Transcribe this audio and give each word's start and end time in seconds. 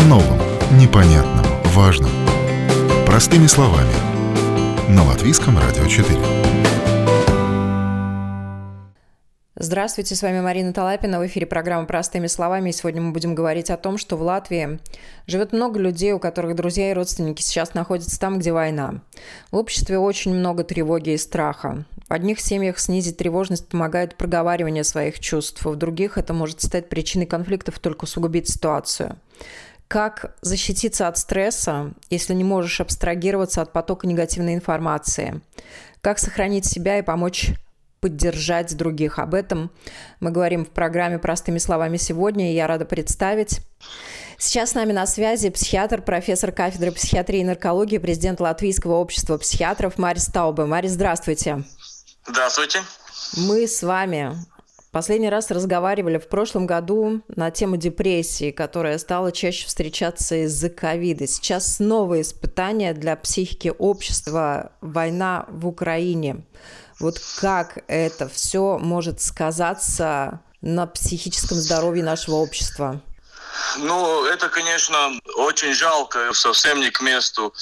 О 0.00 0.04
новом, 0.04 0.38
непонятном, 0.78 1.44
важном. 1.74 2.10
Простыми 3.04 3.46
словами. 3.46 3.92
На 4.88 5.04
Латвийском 5.04 5.58
радио 5.58 5.86
4. 5.86 6.18
Здравствуйте, 9.56 10.14
с 10.14 10.22
вами 10.22 10.40
Марина 10.40 10.72
Талапина. 10.72 11.20
В 11.20 11.26
эфире 11.26 11.44
программа 11.44 11.86
«Простыми 11.86 12.28
словами». 12.28 12.70
И 12.70 12.72
сегодня 12.72 13.02
мы 13.02 13.12
будем 13.12 13.34
говорить 13.34 13.68
о 13.68 13.76
том, 13.76 13.98
что 13.98 14.16
в 14.16 14.22
Латвии 14.22 14.78
живет 15.26 15.52
много 15.52 15.78
людей, 15.78 16.12
у 16.12 16.18
которых 16.18 16.56
друзья 16.56 16.90
и 16.90 16.94
родственники 16.94 17.42
сейчас 17.42 17.74
находятся 17.74 18.18
там, 18.18 18.38
где 18.38 18.52
война. 18.52 19.02
В 19.50 19.56
обществе 19.56 19.98
очень 19.98 20.34
много 20.34 20.64
тревоги 20.64 21.10
и 21.10 21.18
страха. 21.18 21.84
В 22.08 22.12
одних 22.12 22.40
семьях 22.40 22.78
снизить 22.78 23.18
тревожность 23.18 23.68
помогает 23.68 24.16
проговаривание 24.16 24.82
своих 24.82 25.20
чувств, 25.20 25.62
в 25.62 25.76
других 25.76 26.16
это 26.16 26.32
может 26.32 26.62
стать 26.62 26.88
причиной 26.88 27.26
конфликтов 27.26 27.78
только 27.78 28.04
усугубить 28.04 28.48
ситуацию. 28.48 29.16
Как 29.90 30.36
защититься 30.40 31.08
от 31.08 31.18
стресса, 31.18 31.94
если 32.10 32.32
не 32.32 32.44
можешь 32.44 32.80
абстрагироваться 32.80 33.60
от 33.60 33.72
потока 33.72 34.06
негативной 34.06 34.54
информации? 34.54 35.40
Как 36.00 36.20
сохранить 36.20 36.64
себя 36.64 37.00
и 37.00 37.02
помочь 37.02 37.50
поддержать 38.00 38.76
других. 38.76 39.18
Об 39.18 39.34
этом 39.34 39.72
мы 40.20 40.30
говорим 40.30 40.64
в 40.64 40.68
программе 40.68 41.18
«Простыми 41.18 41.58
словами» 41.58 41.96
сегодня, 41.96 42.52
и 42.52 42.54
я 42.54 42.68
рада 42.68 42.84
представить. 42.84 43.62
Сейчас 44.38 44.70
с 44.70 44.74
нами 44.74 44.92
на 44.92 45.08
связи 45.08 45.50
психиатр, 45.50 46.02
профессор 46.02 46.52
кафедры 46.52 46.92
психиатрии 46.92 47.40
и 47.40 47.44
наркологии, 47.44 47.98
президент 47.98 48.38
Латвийского 48.38 48.94
общества 48.94 49.38
психиатров 49.38 49.98
Марис 49.98 50.26
Таубе. 50.26 50.66
Марис, 50.66 50.92
здравствуйте. 50.92 51.64
Здравствуйте. 52.28 52.82
Мы 53.36 53.66
с 53.66 53.82
вами 53.82 54.36
Последний 54.92 55.28
раз 55.30 55.52
разговаривали 55.52 56.18
в 56.18 56.26
прошлом 56.26 56.66
году 56.66 57.22
на 57.28 57.52
тему 57.52 57.76
депрессии, 57.76 58.50
которая 58.50 58.98
стала 58.98 59.30
чаще 59.30 59.68
встречаться 59.68 60.44
из-за 60.44 60.68
ковида. 60.68 61.28
Сейчас 61.28 61.78
новые 61.78 62.22
испытания 62.22 62.92
для 62.92 63.14
психики 63.14 63.72
общества, 63.78 64.72
война 64.80 65.46
в 65.48 65.68
Украине. 65.68 66.44
Вот 66.98 67.20
как 67.40 67.84
это 67.86 68.28
все 68.28 68.78
может 68.78 69.20
сказаться 69.20 70.40
на 70.60 70.88
психическом 70.88 71.58
здоровье 71.58 72.02
нашего 72.02 72.36
общества? 72.36 73.00
Ну, 73.78 74.24
это, 74.24 74.48
конечно, 74.48 74.96
очень 75.36 75.74
жалко, 75.74 76.32
совсем 76.32 76.80
не 76.80 76.90
к 76.90 77.00
месту. 77.00 77.54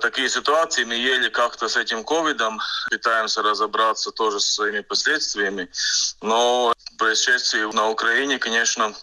Такие 0.00 0.28
ситуации 0.28 0.84
мы 0.84 0.94
еле 0.94 1.30
как-то 1.30 1.68
с 1.68 1.76
этим 1.76 2.04
ковидом 2.04 2.60
пытаемся 2.90 3.42
разобраться 3.42 4.10
тоже 4.10 4.40
с 4.40 4.54
своими 4.54 4.80
последствиями. 4.80 5.68
Но 6.22 6.74
происшествия 6.98 7.66
на 7.72 7.88
Украине, 7.88 8.38
конечно, 8.38 8.94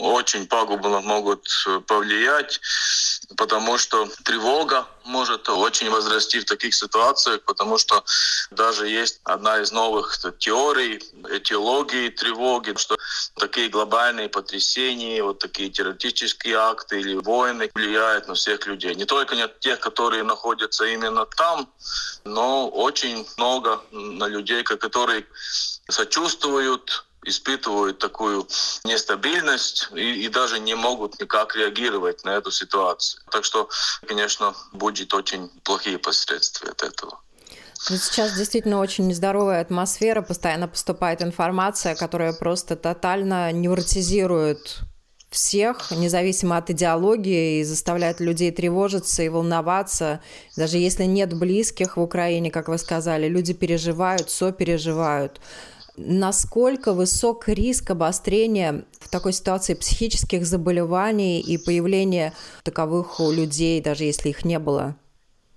очень 0.00 0.46
пагубно 0.46 1.00
могут 1.00 1.48
э, 1.66 1.80
повлиять, 1.86 2.60
потому 3.36 3.78
что 3.78 4.06
тревога 4.24 4.86
может 5.04 5.48
очень 5.48 5.90
возрасти 5.90 6.40
в 6.40 6.44
таких 6.44 6.74
ситуациях, 6.74 7.42
потому 7.44 7.78
что 7.78 8.04
даже 8.50 8.88
есть 8.88 9.20
одна 9.24 9.60
из 9.60 9.72
новых 9.72 10.18
теорий 10.38 10.96
этиологии 11.30 12.10
тревоги, 12.10 12.74
что 12.76 12.96
такие 13.36 13.68
глобальные 13.68 14.28
потрясения, 14.28 15.22
вот 15.22 15.38
такие 15.38 15.70
террористические 15.70 16.56
акты 16.56 17.00
или 17.00 17.14
войны 17.14 17.70
влияют 17.74 18.28
на 18.28 18.34
всех 18.34 18.66
людей. 18.66 18.94
Не 18.94 19.04
только 19.04 19.34
на 19.34 19.48
тех, 19.48 19.80
которые 19.80 20.22
находятся 20.24 20.84
именно 20.84 21.24
там, 21.26 21.72
но 22.24 22.68
очень 22.68 23.26
много 23.36 23.80
на 23.90 24.26
людей, 24.26 24.62
которые 24.62 25.24
сочувствуют 25.88 27.04
испытывают 27.24 27.98
такую 27.98 28.46
нестабильность 28.84 29.88
и, 29.94 30.24
и 30.24 30.28
даже 30.28 30.58
не 30.58 30.74
могут 30.74 31.20
никак 31.20 31.56
реагировать 31.56 32.24
на 32.24 32.30
эту 32.30 32.50
ситуацию. 32.50 33.22
Так 33.30 33.44
что, 33.44 33.68
конечно, 34.06 34.54
будет 34.72 35.12
очень 35.14 35.48
плохие 35.64 35.98
последствия 35.98 36.70
от 36.70 36.82
этого. 36.82 37.20
Ну, 37.90 37.96
сейчас 37.96 38.34
действительно 38.34 38.80
очень 38.80 39.06
нездоровая 39.06 39.60
атмосфера, 39.60 40.20
постоянно 40.20 40.68
поступает 40.68 41.22
информация, 41.22 41.94
которая 41.94 42.32
просто 42.32 42.76
тотально 42.76 43.52
невротизирует 43.52 44.80
всех, 45.30 45.90
независимо 45.90 46.56
от 46.56 46.70
идеологии, 46.70 47.60
и 47.60 47.64
заставляет 47.64 48.20
людей 48.20 48.50
тревожиться 48.50 49.22
и 49.22 49.28
волноваться. 49.28 50.20
Даже 50.56 50.78
если 50.78 51.04
нет 51.04 51.38
близких 51.38 51.96
в 51.96 52.00
Украине, 52.00 52.50
как 52.50 52.68
вы 52.68 52.78
сказали, 52.78 53.28
люди 53.28 53.52
переживают, 53.52 54.30
сопереживают 54.30 55.40
насколько 55.98 56.92
высок 56.92 57.48
риск 57.48 57.90
обострения 57.90 58.84
в 59.00 59.08
такой 59.08 59.32
ситуации 59.32 59.74
психических 59.74 60.46
заболеваний 60.46 61.40
и 61.40 61.58
появления 61.58 62.32
таковых 62.62 63.20
у 63.20 63.30
людей, 63.30 63.80
даже 63.80 64.04
если 64.04 64.30
их 64.30 64.44
не 64.44 64.58
было? 64.58 64.96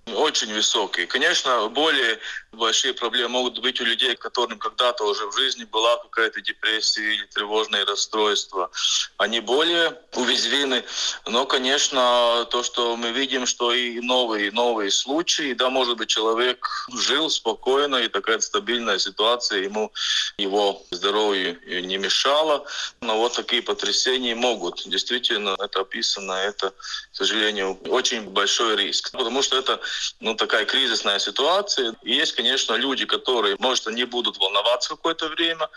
Очень 0.06 0.52
высокий. 0.52 1.06
Конечно, 1.06 1.68
более 1.68 2.18
большие 2.52 2.92
проблемы 2.92 3.30
могут 3.30 3.58
быть 3.60 3.80
у 3.80 3.84
людей, 3.84 4.14
которым 4.16 4.58
когда-то 4.58 5.04
уже 5.04 5.26
в 5.26 5.36
жизни 5.36 5.64
была 5.64 5.96
какая-то 5.96 6.40
депрессия 6.40 7.14
или 7.14 7.24
тревожное 7.26 7.84
расстройство. 7.86 8.70
Они 9.16 9.40
более 9.40 9.98
уязвимы. 10.14 10.84
Но, 11.26 11.46
конечно, 11.46 12.46
то, 12.50 12.62
что 12.62 12.96
мы 12.96 13.12
видим, 13.12 13.46
что 13.46 13.72
и 13.72 14.00
новые, 14.00 14.52
новые 14.52 14.90
случаи, 14.90 15.54
да, 15.54 15.70
может 15.70 15.96
быть, 15.96 16.10
человек 16.10 16.86
жил 16.92 17.30
спокойно, 17.30 17.96
и 17.96 18.08
такая 18.08 18.40
стабильная 18.40 18.98
ситуация 18.98 19.62
ему, 19.62 19.92
его 20.36 20.82
здоровью 20.90 21.58
не 21.66 21.96
мешала. 21.96 22.66
Но 23.00 23.16
вот 23.18 23.34
такие 23.34 23.62
потрясения 23.62 24.34
могут. 24.34 24.82
Действительно, 24.86 25.56
это 25.58 25.80
описано, 25.80 26.32
это, 26.32 26.70
к 26.70 27.16
сожалению, 27.16 27.78
очень 27.88 28.22
большой 28.28 28.76
риск. 28.76 29.12
Потому 29.12 29.42
что 29.42 29.58
это 29.58 29.80
ну, 30.20 30.34
такая 30.34 30.66
кризисная 30.66 31.18
ситуация. 31.18 31.94
И 32.02 32.12
есть, 32.12 32.34
конечно, 32.42 32.74
люди, 32.74 33.06
которые, 33.06 33.56
может, 33.60 33.86
они 33.86 34.04
будут 34.04 34.36
волноваться 34.38 34.88
какое-то 34.88 35.28
время, 35.28 35.68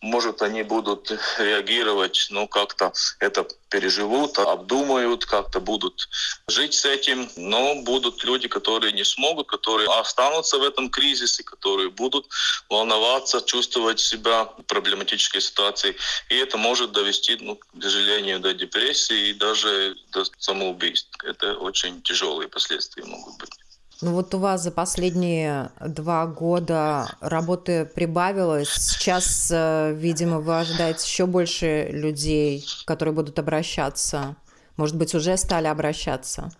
может, 0.00 0.42
они 0.42 0.64
будут 0.64 1.12
реагировать, 1.38 2.26
ну, 2.30 2.48
как-то 2.48 2.92
это 3.20 3.46
переживут, 3.68 4.38
обдумают, 4.38 5.24
как-то 5.24 5.60
будут 5.60 6.08
жить 6.48 6.74
с 6.74 6.84
этим, 6.84 7.30
но 7.36 7.76
будут 7.82 8.24
люди, 8.24 8.48
которые 8.48 8.92
не 8.92 9.04
смогут, 9.04 9.46
которые 9.46 9.88
останутся 10.00 10.58
в 10.58 10.64
этом 10.64 10.90
кризисе, 10.90 11.44
которые 11.44 11.90
будут 11.90 12.26
волноваться, 12.68 13.40
чувствовать 13.40 14.00
себя 14.00 14.44
в 14.44 14.62
проблематической 14.62 15.40
ситуации. 15.40 15.96
И 16.28 16.36
это 16.36 16.58
может 16.58 16.90
довести, 16.90 17.36
ну, 17.40 17.54
к 17.56 17.82
сожалению, 17.82 18.40
до 18.40 18.52
депрессии 18.52 19.28
и 19.28 19.34
даже 19.34 19.96
до 20.12 20.24
самоубийств. 20.38 21.10
Это 21.22 21.54
очень 21.54 22.02
тяжелые 22.02 22.48
последствия 22.48 23.04
могут 23.04 23.38
быть. 23.38 23.69
Ну 24.02 24.12
вот 24.12 24.34
у 24.34 24.38
вас 24.38 24.62
за 24.62 24.70
последние 24.70 25.70
два 25.78 26.26
года 26.26 27.06
работы 27.20 27.84
прибавилось. 27.84 28.70
Сейчас, 28.70 29.50
э, 29.52 29.92
видимо, 29.94 30.40
вы 30.40 30.58
ожидаете 30.58 31.04
еще 31.06 31.26
больше 31.26 31.88
людей, 31.90 32.64
которые 32.86 33.14
будут 33.14 33.38
обращаться. 33.38 34.36
Может 34.76 34.96
быть, 34.96 35.14
уже 35.14 35.36
стали 35.36 35.66
обращаться? 35.66 36.50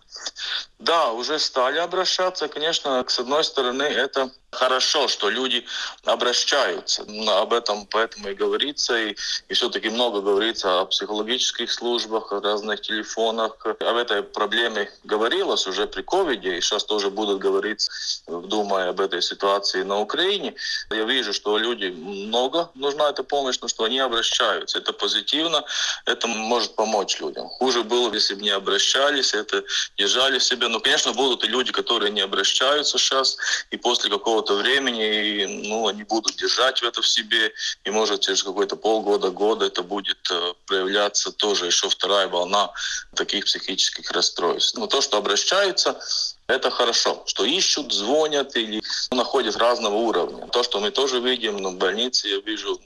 Да, 0.79 1.11
уже 1.11 1.37
стали 1.39 1.77
обращаться. 1.77 2.47
Конечно, 2.47 3.05
с 3.07 3.19
одной 3.19 3.43
стороны, 3.43 3.83
это 3.83 4.31
хорошо, 4.51 5.07
что 5.07 5.29
люди 5.29 5.65
обращаются. 6.05 7.05
Об 7.27 7.53
этом 7.53 7.85
поэтому 7.85 8.29
и 8.29 8.33
говорится. 8.33 8.97
И, 8.97 9.15
и 9.47 9.53
все-таки 9.53 9.89
много 9.89 10.21
говорится 10.21 10.81
о 10.81 10.85
психологических 10.85 11.71
службах, 11.71 12.31
о 12.31 12.41
разных 12.41 12.81
телефонах. 12.81 13.57
Об 13.63 13.95
этой 13.95 14.23
проблеме 14.23 14.91
говорилось 15.03 15.67
уже 15.67 15.87
при 15.87 16.01
ковиде, 16.01 16.57
и 16.57 16.61
сейчас 16.61 16.83
тоже 16.83 17.09
будут 17.09 17.39
говорить, 17.39 17.87
думая 18.27 18.89
об 18.89 18.99
этой 18.99 19.21
ситуации 19.21 19.83
на 19.83 19.99
Украине. 19.99 20.55
Я 20.89 21.03
вижу, 21.03 21.33
что 21.33 21.57
люди 21.57 21.85
много 21.85 22.69
нужна 22.73 23.09
эта 23.09 23.23
помощь, 23.23 23.59
но 23.61 23.67
что 23.67 23.83
они 23.83 23.99
обращаются. 23.99 24.79
Это 24.79 24.93
позитивно, 24.93 25.63
это 26.05 26.27
может 26.27 26.75
помочь 26.75 27.19
людям. 27.21 27.47
Хуже 27.47 27.83
было, 27.83 28.11
если 28.13 28.33
бы 28.33 28.41
не 28.41 28.49
обращались, 28.49 29.33
это 29.33 29.63
держали 30.11 30.39
в 30.39 30.43
себе. 30.43 30.67
Но, 30.67 30.79
конечно, 30.79 31.13
будут 31.13 31.43
и 31.43 31.47
люди, 31.47 31.71
которые 31.71 32.11
не 32.11 32.21
обращаются 32.21 32.97
сейчас, 32.97 33.37
и 33.71 33.77
после 33.77 34.09
какого 34.09 34.41
какого-то 34.41 34.55
времени, 34.55 35.67
ну, 35.67 35.87
они 35.87 36.03
будут 36.03 36.37
держать 36.37 36.81
это 36.83 37.01
в 37.01 37.07
себе, 37.07 37.51
и 37.83 37.91
может 37.91 38.21
через 38.21 38.43
какой-то 38.43 38.75
полгода, 38.75 39.29
года 39.29 39.65
это 39.65 39.83
будет 39.83 40.31
э, 40.31 40.53
проявляться 40.65 41.31
тоже 41.31 41.65
еще 41.65 41.89
вторая 41.89 42.27
волна 42.27 42.71
таких 43.15 43.45
психических 43.45 44.11
расстройств. 44.11 44.77
Но 44.77 44.87
то, 44.87 45.01
что 45.01 45.17
обращаются, 45.17 45.99
это 46.47 46.71
хорошо, 46.71 47.23
что 47.25 47.45
ищут, 47.45 47.93
звонят 47.93 48.55
или 48.55 48.81
находят 49.11 49.55
разного 49.57 49.95
уровня. 49.95 50.47
То, 50.47 50.63
что 50.63 50.79
мы 50.79 50.91
тоже 50.91 51.19
видим 51.19 51.57
ну, 51.57 51.71
в 51.71 51.75
больнице, 51.75 52.27
я 52.27 52.39
вижу, 52.39 52.79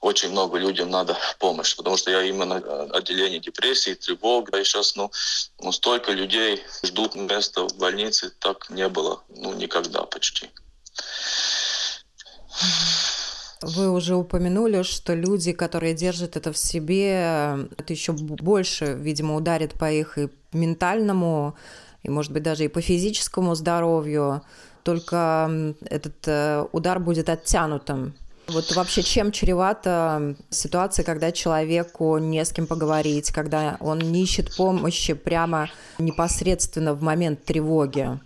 очень 0.00 0.30
много 0.30 0.58
людям 0.58 0.90
надо 0.90 1.16
помощь, 1.38 1.76
потому 1.76 1.96
что 1.96 2.10
я 2.10 2.22
именно 2.22 2.54
э, 2.54 2.88
отделение 2.92 3.38
депрессии, 3.38 3.94
тревог, 3.94 4.48
и 4.56 4.64
сейчас, 4.64 4.96
ну, 4.96 5.10
ну, 5.60 5.72
столько 5.72 6.12
людей 6.12 6.62
ждут 6.82 7.14
места 7.14 7.68
в 7.68 7.76
больнице, 7.76 8.30
так 8.38 8.70
не 8.70 8.88
было, 8.88 9.22
ну, 9.28 9.52
никогда 9.54 10.02
почти. 10.02 10.48
Вы 13.62 13.90
уже 13.90 14.14
упомянули, 14.14 14.82
что 14.82 15.14
люди, 15.14 15.52
которые 15.52 15.94
держат 15.94 16.36
это 16.36 16.50
в 16.50 16.56
себе, 16.56 17.68
это 17.76 17.92
еще 17.92 18.12
больше, 18.12 18.94
видимо, 18.94 19.36
ударит 19.36 19.74
по 19.74 19.90
их 19.92 20.16
и 20.16 20.30
ментальному, 20.52 21.56
и, 22.02 22.08
может 22.08 22.32
быть, 22.32 22.42
даже 22.42 22.64
и 22.64 22.68
по 22.68 22.80
физическому 22.80 23.54
здоровью. 23.54 24.42
Только 24.82 25.74
этот 25.84 26.26
э, 26.26 26.64
удар 26.72 26.98
будет 27.00 27.28
оттянутым. 27.28 28.14
Вот 28.52 28.74
вообще 28.74 29.02
чем 29.02 29.30
чревата 29.30 30.34
ситуация, 30.50 31.04
когда 31.04 31.30
человеку 31.30 32.18
не 32.18 32.44
с 32.44 32.52
кем 32.52 32.66
поговорить, 32.66 33.30
когда 33.30 33.76
он 33.80 33.98
не 33.98 34.24
ищет 34.24 34.56
помощи 34.56 35.14
прямо 35.14 35.70
непосредственно 35.98 36.94
в 36.94 37.02
момент 37.02 37.44
тревоги? 37.44 38.18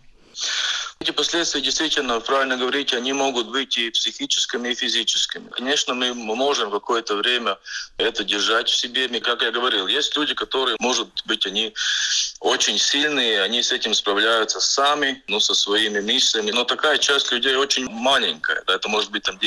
Эти 1.04 1.10
последствия 1.10 1.60
действительно, 1.60 2.18
правильно 2.20 2.56
говорите, 2.56 2.96
они 2.96 3.12
могут 3.12 3.48
быть 3.48 3.76
и 3.76 3.90
психическими, 3.90 4.70
и 4.70 4.74
физическими. 4.74 5.50
Конечно, 5.50 5.92
мы 5.92 6.14
можем 6.14 6.70
какое-то 6.70 7.16
время 7.16 7.58
это 7.98 8.24
держать 8.24 8.70
в 8.70 8.74
себе. 8.74 9.06
Как 9.20 9.42
я 9.42 9.50
говорил, 9.50 9.86
есть 9.86 10.16
люди, 10.16 10.32
которые, 10.32 10.78
может 10.80 11.08
быть, 11.26 11.44
они 11.46 11.74
очень 12.40 12.78
сильные, 12.78 13.42
они 13.42 13.62
с 13.62 13.70
этим 13.70 13.92
справляются 13.92 14.60
сами, 14.60 15.22
ну, 15.28 15.40
со 15.40 15.52
своими 15.52 16.00
мыслями. 16.00 16.52
Но 16.52 16.64
такая 16.64 16.96
часть 16.96 17.30
людей 17.30 17.54
очень 17.54 17.86
маленькая. 17.90 18.62
Да, 18.66 18.76
это 18.76 18.88
может 18.88 19.10
быть 19.10 19.24
там 19.24 19.38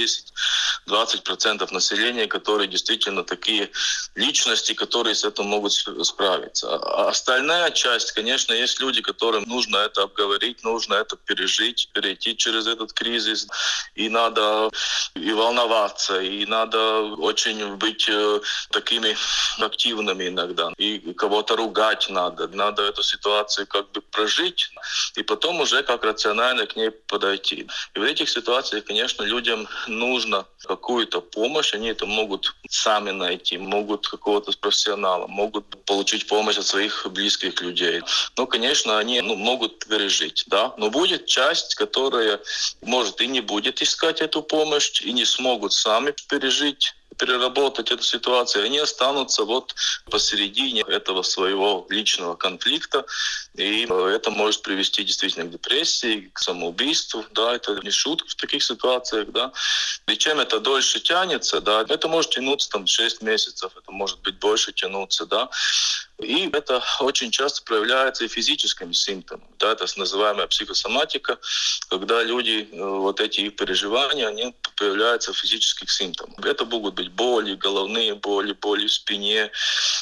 10-20% 0.88 1.74
населения, 1.74 2.28
которые 2.28 2.68
действительно 2.68 3.24
такие 3.24 3.72
личности, 4.14 4.74
которые 4.76 5.16
с 5.16 5.24
этим 5.24 5.46
могут 5.46 5.74
справиться. 5.74 6.76
А 6.76 7.10
остальная 7.10 7.72
часть, 7.72 8.12
конечно, 8.12 8.54
есть 8.54 8.80
люди, 8.80 9.02
которым 9.02 9.44
нужно 9.46 9.78
это 9.78 10.04
обговорить, 10.04 10.64
нужно 10.64 10.94
это 10.94 11.16
пережить, 11.16 11.47
перейти 11.94 12.36
через 12.36 12.68
этот 12.68 12.94
кризис. 12.94 13.48
И 13.96 14.10
надо 14.10 14.70
и 15.16 15.34
волноваться, 15.34 16.22
и 16.22 16.46
надо 16.46 17.02
очень 17.18 17.76
быть 17.76 18.08
э, 18.10 18.40
такими 18.72 19.16
активными 19.60 20.28
иногда. 20.28 20.72
И 20.78 21.14
кого-то 21.14 21.56
ругать 21.56 22.10
надо. 22.10 22.48
Надо 22.48 22.84
эту 22.84 23.04
ситуацию 23.04 23.68
как 23.68 23.92
бы 23.92 24.02
прожить, 24.02 24.72
и 25.16 25.24
потом 25.24 25.62
уже 25.62 25.84
как 25.84 26.04
рационально 26.04 26.66
к 26.66 26.76
ней 26.76 26.92
подойти. 26.92 27.68
И 27.96 28.00
в 28.00 28.04
этих 28.04 28.30
ситуациях, 28.30 28.86
конечно, 28.86 29.24
людям 29.24 29.68
нужно 29.88 30.46
какую-то 30.68 31.22
помощь, 31.22 31.74
они 31.74 31.90
это 31.90 32.06
могут 32.06 32.56
сами 32.70 33.12
найти, 33.12 33.58
могут 33.58 34.08
какого-то 34.08 34.52
профессионала, 34.60 35.28
могут 35.28 35.66
получить 35.86 36.28
помощь 36.28 36.58
от 36.58 36.66
своих 36.66 37.08
близких 37.12 37.62
людей. 37.62 38.02
Но, 38.38 38.46
конечно, 38.46 38.98
они 38.98 39.22
ну, 39.22 39.36
могут 39.36 39.86
пережить, 39.86 40.44
да. 40.48 40.74
Но 40.78 40.90
будет 40.90 41.26
часть, 41.38 41.76
которая, 41.76 42.40
может, 42.82 43.22
и 43.22 43.28
не 43.28 43.42
будет 43.42 43.82
искать 43.82 44.22
эту 44.22 44.42
помощь, 44.42 45.02
и 45.02 45.14
не 45.14 45.26
смогут 45.26 45.74
сами 45.74 46.14
пережить 46.30 46.96
переработать 47.18 47.92
эту 47.92 48.04
ситуацию, 48.04 48.66
они 48.66 48.78
останутся 48.78 49.44
вот 49.44 49.76
посередине 50.10 50.82
этого 50.88 51.24
своего 51.24 51.86
личного 51.90 52.36
конфликта, 52.36 53.06
и 53.56 53.84
это 53.84 54.30
может 54.32 54.62
привести 54.62 55.04
действительно 55.04 55.46
к 55.46 55.52
депрессии, 55.52 56.30
к 56.34 56.40
самоубийству, 56.40 57.26
да, 57.32 57.56
это 57.56 57.80
не 57.84 57.92
шутка 57.92 58.28
в 58.30 58.36
таких 58.36 58.64
ситуациях, 58.64 59.32
да. 59.32 59.52
И 60.08 60.16
чем 60.16 60.40
это 60.40 60.60
дольше 60.60 61.00
тянется, 61.00 61.62
да, 61.62 61.86
это 61.88 62.08
может 62.08 62.32
тянуться 62.32 62.70
там 62.70 62.86
6 62.86 63.22
месяцев, 63.22 63.72
это 63.76 63.92
может 63.92 64.20
быть 64.22 64.38
больше 64.38 64.72
тянуться, 64.72 65.26
да. 65.26 65.50
И 66.20 66.50
это 66.52 66.84
очень 67.00 67.30
часто 67.30 67.62
проявляется 67.64 68.26
и 68.26 68.28
физическими 68.28 68.92
симптомами. 68.92 69.48
Да, 69.60 69.72
это 69.72 69.86
называемая 69.98 70.48
психосоматика, 70.48 71.38
когда 71.90 72.24
люди, 72.24 72.68
э, 72.72 72.84
вот 72.84 73.20
эти 73.22 73.42
их 73.42 73.56
переживания, 73.56 74.28
они 74.28 74.56
появляются 74.76 75.32
в 75.32 75.38
физических 75.38 75.92
симптомах. 75.92 76.44
Это 76.44 76.66
могут 76.66 76.96
быть 76.98 77.12
боли, 77.12 77.56
головные 77.56 78.16
боли, 78.16 78.54
боли 78.54 78.88
в 78.88 78.92
спине, 78.92 79.52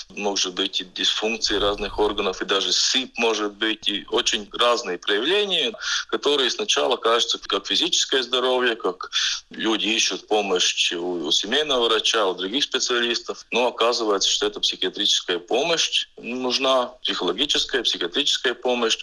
может 0.09 0.53
быть 0.53 0.81
и 0.81 0.83
дисфункции 0.83 1.57
разных 1.57 1.99
органов, 1.99 2.41
и 2.41 2.45
даже 2.45 2.71
сыпь 2.71 3.17
может 3.17 3.53
быть, 3.53 3.87
и 3.87 4.05
очень 4.09 4.49
разные 4.51 4.97
проявления, 4.97 5.73
которые 6.09 6.49
сначала 6.49 6.95
кажутся 6.97 7.37
как 7.39 7.67
физическое 7.67 8.23
здоровье, 8.23 8.75
как 8.75 9.11
люди 9.49 9.87
ищут 9.87 10.27
помощь 10.27 10.93
у, 10.93 11.27
у 11.27 11.31
семейного 11.31 11.87
врача, 11.87 12.25
у 12.25 12.33
других 12.33 12.63
специалистов, 12.63 13.45
но 13.51 13.67
оказывается, 13.67 14.29
что 14.29 14.47
это 14.47 14.59
психиатрическая 14.59 15.39
помощь, 15.39 16.07
нужна 16.17 16.87
психологическая, 17.03 17.83
психиатрическая 17.83 18.53
помощь. 18.53 18.97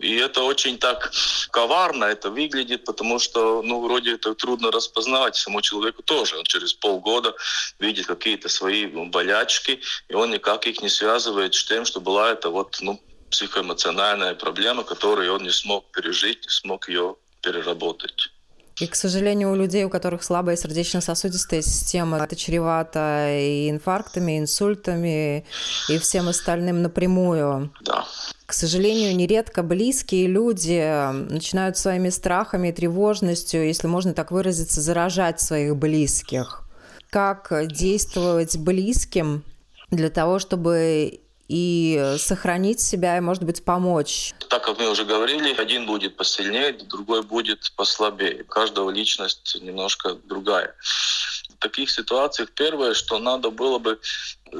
И 0.00 0.14
это 0.16 0.42
очень 0.42 0.78
так 0.78 1.12
коварно 1.50 2.04
это 2.04 2.30
выглядит, 2.30 2.84
потому 2.84 3.18
что, 3.18 3.62
ну, 3.62 3.80
вроде 3.80 4.14
это 4.14 4.34
трудно 4.34 4.70
распознавать 4.70 5.36
самому 5.36 5.62
человеку 5.62 6.02
тоже. 6.02 6.38
Он 6.38 6.44
через 6.44 6.72
полгода 6.72 7.21
видит 7.78 8.06
какие-то 8.06 8.48
свои 8.48 8.86
болячки, 8.86 9.80
и 10.08 10.14
он 10.14 10.30
никак 10.30 10.66
их 10.66 10.82
не 10.82 10.88
связывает 10.88 11.54
с 11.54 11.64
тем, 11.64 11.84
что 11.84 12.00
была 12.00 12.32
это 12.32 12.50
вот, 12.50 12.78
ну, 12.80 13.00
психоэмоциональная 13.30 14.34
проблема, 14.34 14.84
которую 14.84 15.34
он 15.34 15.42
не 15.42 15.50
смог 15.50 15.90
пережить, 15.92 16.44
не 16.44 16.50
смог 16.50 16.88
ее 16.88 17.16
переработать. 17.40 18.30
И, 18.80 18.86
к 18.86 18.94
сожалению, 18.94 19.52
у 19.52 19.54
людей, 19.54 19.84
у 19.84 19.90
которых 19.90 20.24
слабая 20.24 20.56
сердечно-сосудистая 20.56 21.62
система, 21.62 22.18
это 22.18 22.36
чревато 22.36 23.28
и 23.30 23.70
инфарктами, 23.70 24.32
и 24.32 24.38
инсультами, 24.38 25.46
и 25.88 25.98
всем 25.98 26.28
остальным 26.28 26.82
напрямую. 26.82 27.72
Да. 27.82 28.06
К 28.46 28.52
сожалению, 28.52 29.14
нередко 29.14 29.62
близкие 29.62 30.26
люди 30.26 31.10
начинают 31.30 31.76
своими 31.76 32.08
страхами 32.08 32.68
и 32.68 32.72
тревожностью, 32.72 33.66
если 33.66 33.86
можно 33.88 34.14
так 34.14 34.30
выразиться, 34.30 34.80
заражать 34.80 35.40
своих 35.40 35.76
близких. 35.76 36.61
Как 37.12 37.52
действовать 37.68 38.56
близким 38.56 39.44
для 39.90 40.08
того, 40.08 40.38
чтобы 40.38 41.20
и 41.46 42.14
сохранить 42.16 42.80
себя 42.80 43.18
и, 43.18 43.20
может 43.20 43.42
быть, 43.42 43.62
помочь. 43.62 44.32
Так 44.48 44.64
как 44.64 44.78
мы 44.78 44.88
уже 44.88 45.04
говорили, 45.04 45.52
один 45.52 45.84
будет 45.84 46.16
посильнее, 46.16 46.72
другой 46.72 47.22
будет 47.22 47.70
послабее. 47.76 48.40
У 48.40 48.46
каждого 48.46 48.88
личность 48.88 49.58
немножко 49.60 50.14
другая. 50.14 50.74
В 50.80 51.58
таких 51.58 51.90
ситуациях 51.90 52.48
первое, 52.54 52.94
что 52.94 53.18
надо 53.18 53.50
было 53.50 53.78
бы 53.78 54.00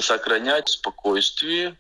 сохранять 0.01 0.69
спокойствие, 0.69 1.79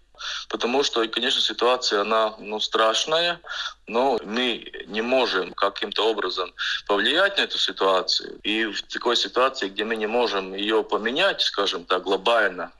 потому 0.48 0.82
что, 0.82 1.06
конечно, 1.08 1.40
ситуация, 1.40 2.02
она 2.02 2.34
ну, 2.38 2.60
страшная, 2.60 3.40
но 3.86 4.18
мы 4.24 4.72
не 4.86 5.02
можем 5.02 5.52
каким-то 5.54 6.08
образом 6.08 6.54
повлиять 6.86 7.38
на 7.38 7.42
эту 7.42 7.58
ситуацию. 7.58 8.38
И 8.42 8.64
в 8.64 8.82
такой 8.82 9.16
ситуации, 9.16 9.68
где 9.68 9.84
мы 9.84 9.96
не 9.96 10.06
можем 10.06 10.54
ее 10.54 10.82
поменять, 10.84 11.42
скажем 11.42 11.84
так, 11.84 12.02
глобально, 12.02 12.72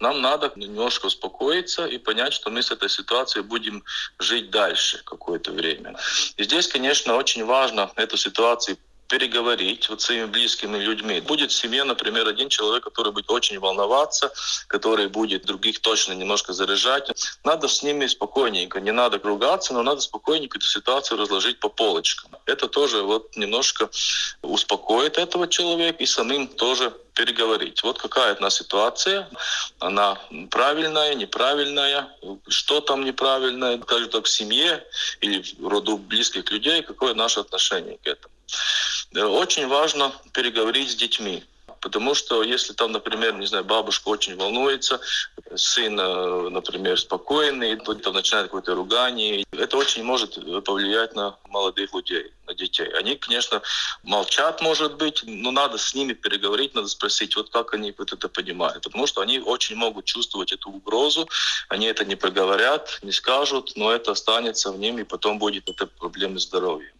нам 0.00 0.20
надо 0.20 0.52
немножко 0.56 1.06
успокоиться 1.06 1.86
и 1.86 1.98
понять, 1.98 2.32
что 2.32 2.50
мы 2.50 2.62
с 2.62 2.70
этой 2.70 2.88
ситуацией 2.88 3.44
будем 3.44 3.84
жить 4.18 4.50
дальше 4.50 5.02
какое-то 5.04 5.52
время. 5.52 5.96
И 6.36 6.44
здесь, 6.44 6.68
конечно, 6.68 7.16
очень 7.16 7.44
важно 7.44 7.90
эту 7.96 8.16
ситуацию 8.16 8.78
переговорить 9.08 9.88
вот 9.88 10.00
с 10.00 10.04
своими 10.06 10.26
близкими 10.26 10.78
людьми. 10.78 11.20
Будет 11.20 11.50
в 11.50 11.54
семье, 11.54 11.84
например, 11.84 12.28
один 12.28 12.48
человек, 12.48 12.84
который 12.84 13.12
будет 13.12 13.30
очень 13.30 13.58
волноваться, 13.58 14.32
который 14.68 15.08
будет 15.08 15.46
других 15.46 15.80
точно 15.80 16.12
немножко 16.12 16.52
заряжать. 16.52 17.10
Надо 17.44 17.68
с 17.68 17.82
ними 17.82 18.06
спокойненько, 18.06 18.80
не 18.80 18.92
надо 18.92 19.18
ругаться, 19.18 19.72
но 19.72 19.82
надо 19.82 20.00
спокойненько 20.00 20.58
эту 20.58 20.66
ситуацию 20.66 21.18
разложить 21.18 21.58
по 21.58 21.68
полочкам. 21.68 22.30
Это 22.44 22.68
тоже 22.68 23.02
вот 23.02 23.36
немножко 23.36 23.88
успокоит 24.42 25.18
этого 25.18 25.48
человека 25.48 26.02
и 26.02 26.06
самим 26.06 26.46
тоже 26.46 26.92
переговорить. 27.14 27.82
Вот 27.82 27.98
какая 27.98 28.38
нас 28.40 28.56
ситуация, 28.56 29.28
она 29.80 30.18
правильная, 30.50 31.14
неправильная, 31.14 32.08
что 32.46 32.80
там 32.80 33.04
неправильное, 33.04 33.80
скажем 33.82 34.10
так, 34.10 34.26
в 34.26 34.28
семье 34.28 34.84
или 35.20 35.42
в 35.58 35.66
роду 35.66 35.96
близких 35.96 36.50
людей, 36.52 36.82
какое 36.82 37.14
наше 37.14 37.40
отношение 37.40 37.98
к 37.98 38.06
этому. 38.06 38.37
Э, 39.14 39.24
очень 39.24 39.66
важно 39.66 40.12
переговорить 40.32 40.90
с 40.90 40.94
детьми. 40.94 41.44
Потому 41.80 42.14
что 42.14 42.42
если 42.42 42.72
там, 42.72 42.90
например, 42.92 43.34
не 43.34 43.46
знаю, 43.46 43.64
бабушка 43.64 44.08
очень 44.08 44.36
волнуется, 44.36 45.00
сын, 45.54 45.98
э, 45.98 46.48
например, 46.50 46.98
спокойный, 46.98 47.76
там 47.76 48.14
начинает 48.14 48.46
какое-то 48.46 48.74
ругание, 48.74 49.44
это 49.52 49.76
очень 49.76 50.02
может 50.02 50.38
повлиять 50.64 51.14
на 51.14 51.36
молодых 51.48 51.94
людей, 51.94 52.32
на 52.46 52.54
детей. 52.54 52.88
Они, 52.98 53.14
конечно, 53.16 53.62
молчат, 54.02 54.60
может 54.60 54.96
быть, 54.96 55.22
но 55.24 55.52
надо 55.52 55.78
с 55.78 55.94
ними 55.94 56.14
переговорить, 56.14 56.74
надо 56.74 56.88
спросить, 56.88 57.36
вот 57.36 57.50
как 57.50 57.74
они 57.74 57.94
вот 57.96 58.12
это 58.12 58.28
понимают. 58.28 58.82
Потому 58.82 59.06
что 59.06 59.20
они 59.20 59.38
очень 59.38 59.76
могут 59.76 60.04
чувствовать 60.04 60.52
эту 60.52 60.70
угрозу, 60.70 61.28
они 61.68 61.86
это 61.86 62.04
не 62.04 62.16
проговорят, 62.16 62.98
не 63.02 63.12
скажут, 63.12 63.72
но 63.76 63.92
это 63.92 64.10
останется 64.12 64.72
в 64.72 64.78
ним, 64.78 64.98
и 64.98 65.04
потом 65.04 65.38
будет 65.38 65.68
это 65.68 65.86
проблемы 65.86 66.40
здоровья. 66.40 66.92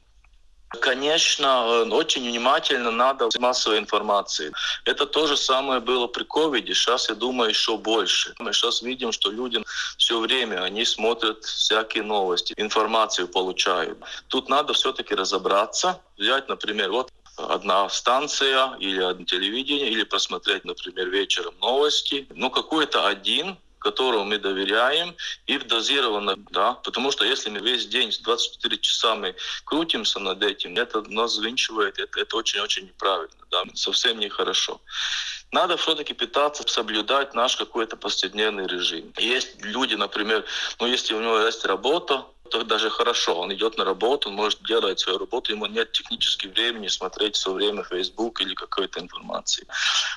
Конечно, 0.68 1.64
э, 1.66 1.88
очень 1.90 2.28
внимательно 2.28 2.90
надо 2.90 3.28
массовой 3.38 3.78
информации. 3.78 4.52
Это 4.84 5.06
то 5.06 5.26
же 5.26 5.36
самое 5.36 5.80
было 5.80 6.06
при 6.06 6.24
ковиде. 6.24 6.74
Сейчас, 6.74 7.08
я 7.08 7.14
думаю, 7.14 7.50
еще 7.50 7.78
больше. 7.78 8.34
Мы 8.38 8.52
сейчас 8.52 8.82
видим, 8.82 9.12
что 9.12 9.30
люди 9.30 9.62
все 9.96 10.20
время, 10.20 10.62
они 10.62 10.84
смотрят 10.84 11.44
всякие 11.44 12.02
новости, 12.02 12.52
информацию 12.58 13.28
получают. 13.28 13.98
Тут 14.28 14.50
надо 14.50 14.74
все-таки 14.74 15.14
разобраться, 15.14 16.00
взять, 16.18 16.48
например, 16.48 16.90
вот 16.90 17.10
одна 17.38 17.88
станция 17.88 18.76
или 18.78 19.00
одно 19.00 19.24
телевидение, 19.24 19.90
или 19.90 20.04
посмотреть, 20.04 20.64
например, 20.64 21.08
вечером 21.08 21.54
новости. 21.60 22.26
Ну, 22.34 22.50
какой-то 22.50 23.06
один 23.06 23.56
которому 23.88 24.24
мы 24.24 24.38
доверяем, 24.38 25.14
и 25.46 25.58
в 25.58 25.66
дозированно, 25.66 26.36
да, 26.50 26.74
потому 26.74 27.10
что 27.12 27.24
если 27.24 27.50
мы 27.50 27.60
весь 27.60 27.86
день, 27.86 28.12
24 28.22 28.78
часа 28.78 29.14
мы 29.14 29.34
крутимся 29.64 30.20
над 30.20 30.42
этим, 30.42 30.76
это 30.76 31.00
нас 31.10 31.34
звинчивает, 31.34 31.98
это, 31.98 32.20
это 32.20 32.36
очень-очень 32.36 32.84
неправильно, 32.84 33.44
да, 33.50 33.62
совсем 33.74 34.18
нехорошо. 34.18 34.80
Надо 35.52 35.76
все-таки 35.76 36.12
пытаться 36.12 36.62
соблюдать 36.66 37.34
наш 37.34 37.56
какой-то 37.56 37.96
повседневный 37.96 38.66
режим. 38.66 39.12
Есть 39.16 39.64
люди, 39.64 39.94
например, 39.94 40.44
ну 40.80 40.86
если 40.86 41.14
у 41.14 41.20
него 41.20 41.38
есть 41.38 41.64
работа, 41.64 42.24
то 42.48 42.64
даже 42.64 42.90
хорошо. 42.90 43.40
Он 43.40 43.52
идет 43.52 43.78
на 43.78 43.84
работу, 43.84 44.28
он 44.28 44.34
может 44.34 44.62
делать 44.62 45.00
свою 45.00 45.18
работу, 45.18 45.52
ему 45.52 45.66
нет 45.66 45.92
технически 45.92 46.46
времени 46.48 46.88
смотреть 46.88 47.36
все 47.36 47.52
время 47.52 47.82
Facebook 47.84 48.40
или 48.40 48.54
какой-то 48.54 49.00
информации. 49.00 49.66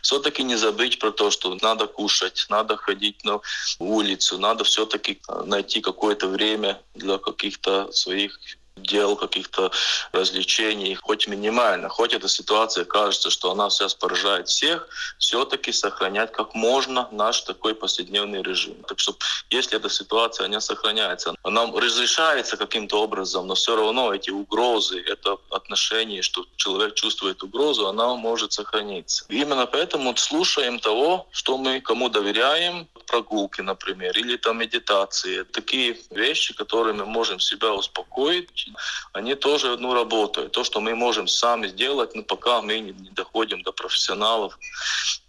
Все-таки 0.01 0.43
не 0.43 0.55
забыть 0.55 0.99
про 0.99 1.11
то, 1.11 1.31
что 1.31 1.57
надо 1.61 1.87
кушать, 1.87 2.45
надо 2.49 2.77
ходить 2.77 3.23
на 3.23 3.39
улицу, 3.79 4.37
надо 4.37 4.63
все-таки 4.63 5.21
найти 5.45 5.81
какое-то 5.81 6.27
время 6.27 6.81
для 6.95 7.17
каких-то 7.17 7.91
своих 7.91 8.39
дел, 8.81 9.15
каких-то 9.15 9.71
развлечений, 10.11 10.95
хоть 10.95 11.27
минимально, 11.27 11.89
хоть 11.89 12.13
эта 12.13 12.27
ситуация 12.27 12.85
кажется, 12.85 13.29
что 13.29 13.51
она 13.51 13.69
сейчас 13.69 13.93
поражает 13.93 14.47
всех, 14.47 14.87
все-таки 15.17 15.71
сохранять 15.71 16.31
как 16.31 16.53
можно 16.55 17.07
наш 17.11 17.41
такой 17.41 17.75
повседневный 17.75 18.41
режим. 18.41 18.75
Так 18.87 18.99
что 18.99 19.15
если 19.49 19.77
эта 19.77 19.89
ситуация 19.89 20.47
не 20.47 20.61
сохраняется, 20.61 21.35
она 21.43 21.65
разрешается 21.71 22.57
каким-то 22.57 23.01
образом, 23.01 23.47
но 23.47 23.55
все 23.55 23.75
равно 23.75 24.13
эти 24.13 24.29
угрозы, 24.29 25.01
это 25.01 25.37
отношение, 25.49 26.21
что 26.21 26.45
человек 26.55 26.95
чувствует 26.95 27.43
угрозу, 27.43 27.87
она 27.87 28.15
может 28.15 28.53
сохраниться. 28.53 29.25
Именно 29.29 29.65
поэтому 29.65 30.15
слушаем 30.17 30.79
того, 30.79 31.27
что 31.31 31.57
мы 31.57 31.81
кому 31.81 32.09
доверяем, 32.09 32.87
прогулки, 33.07 33.61
например, 33.61 34.17
или 34.17 34.37
там 34.37 34.57
медитации. 34.59 35.43
Такие 35.43 35.97
вещи, 36.11 36.53
которые 36.53 36.93
мы 36.93 37.05
можем 37.05 37.39
себя 37.39 37.73
успокоить, 37.73 38.70
они 39.13 39.35
тоже 39.35 39.77
ну, 39.77 39.93
работают. 39.93 40.51
То, 40.51 40.63
что 40.63 40.79
мы 40.79 40.95
можем 40.95 41.27
сами 41.27 41.67
сделать, 41.67 42.15
но 42.15 42.23
пока 42.23 42.61
мы 42.61 42.79
не 42.79 43.09
доходим 43.11 43.61
до 43.63 43.71
профессионалов. 43.71 44.57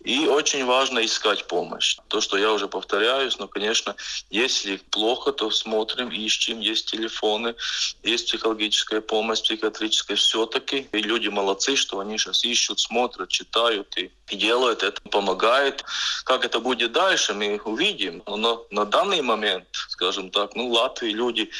И 0.05 0.27
очень 0.27 0.65
важно 0.65 1.05
искать 1.05 1.47
помощь. 1.47 1.99
То, 2.09 2.21
что 2.21 2.37
я 2.37 2.53
уже 2.53 2.67
повторяюсь, 2.67 3.39
но, 3.39 3.47
конечно, 3.47 3.95
если 4.31 4.77
плохо, 4.91 5.33
то 5.33 5.51
смотрим, 5.51 6.11
ищем, 6.11 6.59
есть 6.59 6.91
телефоны, 6.91 7.55
есть 8.03 8.27
психологическая 8.27 9.01
помощь, 9.01 9.43
психиатрическая. 9.43 10.17
Все-таки 10.17 10.89
и 10.93 10.99
люди 10.99 11.29
молодцы, 11.29 11.77
что 11.77 12.01
они 12.01 12.19
сейчас 12.19 12.45
ищут, 12.45 12.81
смотрят, 12.81 13.29
читают 13.29 13.97
и, 13.97 14.11
и 14.29 14.37
делают 14.37 14.83
это, 14.83 15.01
помогает. 15.03 15.85
Как 16.25 16.45
это 16.45 16.59
будет 16.59 16.93
дальше, 16.93 17.33
мы 17.33 17.61
увидим. 17.65 18.23
Но 18.27 18.67
на 18.71 18.85
данный 18.85 19.23
момент, 19.23 19.67
скажем 19.89 20.31
так, 20.31 20.57
ну, 20.57 20.69
Латвии 20.69 21.11
люди 21.11 21.51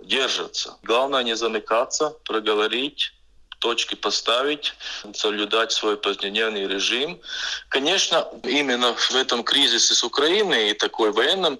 держатся. 0.00 0.76
Главное 0.82 1.22
не 1.22 1.36
замыкаться, 1.36 2.14
проговорить, 2.24 3.12
точки 3.58 3.94
поставить, 3.94 4.74
соблюдать 5.14 5.72
свой 5.72 5.96
повседневный 5.96 6.66
режим. 6.66 7.20
Конечно, 7.68 8.26
именно 8.44 8.94
в 8.94 9.14
этом 9.16 9.42
кризисе 9.42 9.94
с 9.94 10.04
Украиной 10.04 10.70
и 10.70 10.74
такой 10.74 11.12
военном, 11.12 11.58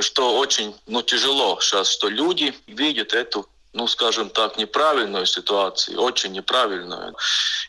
что 0.00 0.38
очень 0.38 0.74
ну, 0.86 1.02
тяжело 1.02 1.58
сейчас, 1.60 1.88
что 1.90 2.08
люди 2.08 2.54
видят 2.66 3.12
эту 3.12 3.46
ну, 3.76 3.86
скажем 3.88 4.30
так, 4.30 4.56
неправильную 4.56 5.26
ситуацию, 5.26 6.00
очень 6.00 6.32
неправильную. 6.32 7.14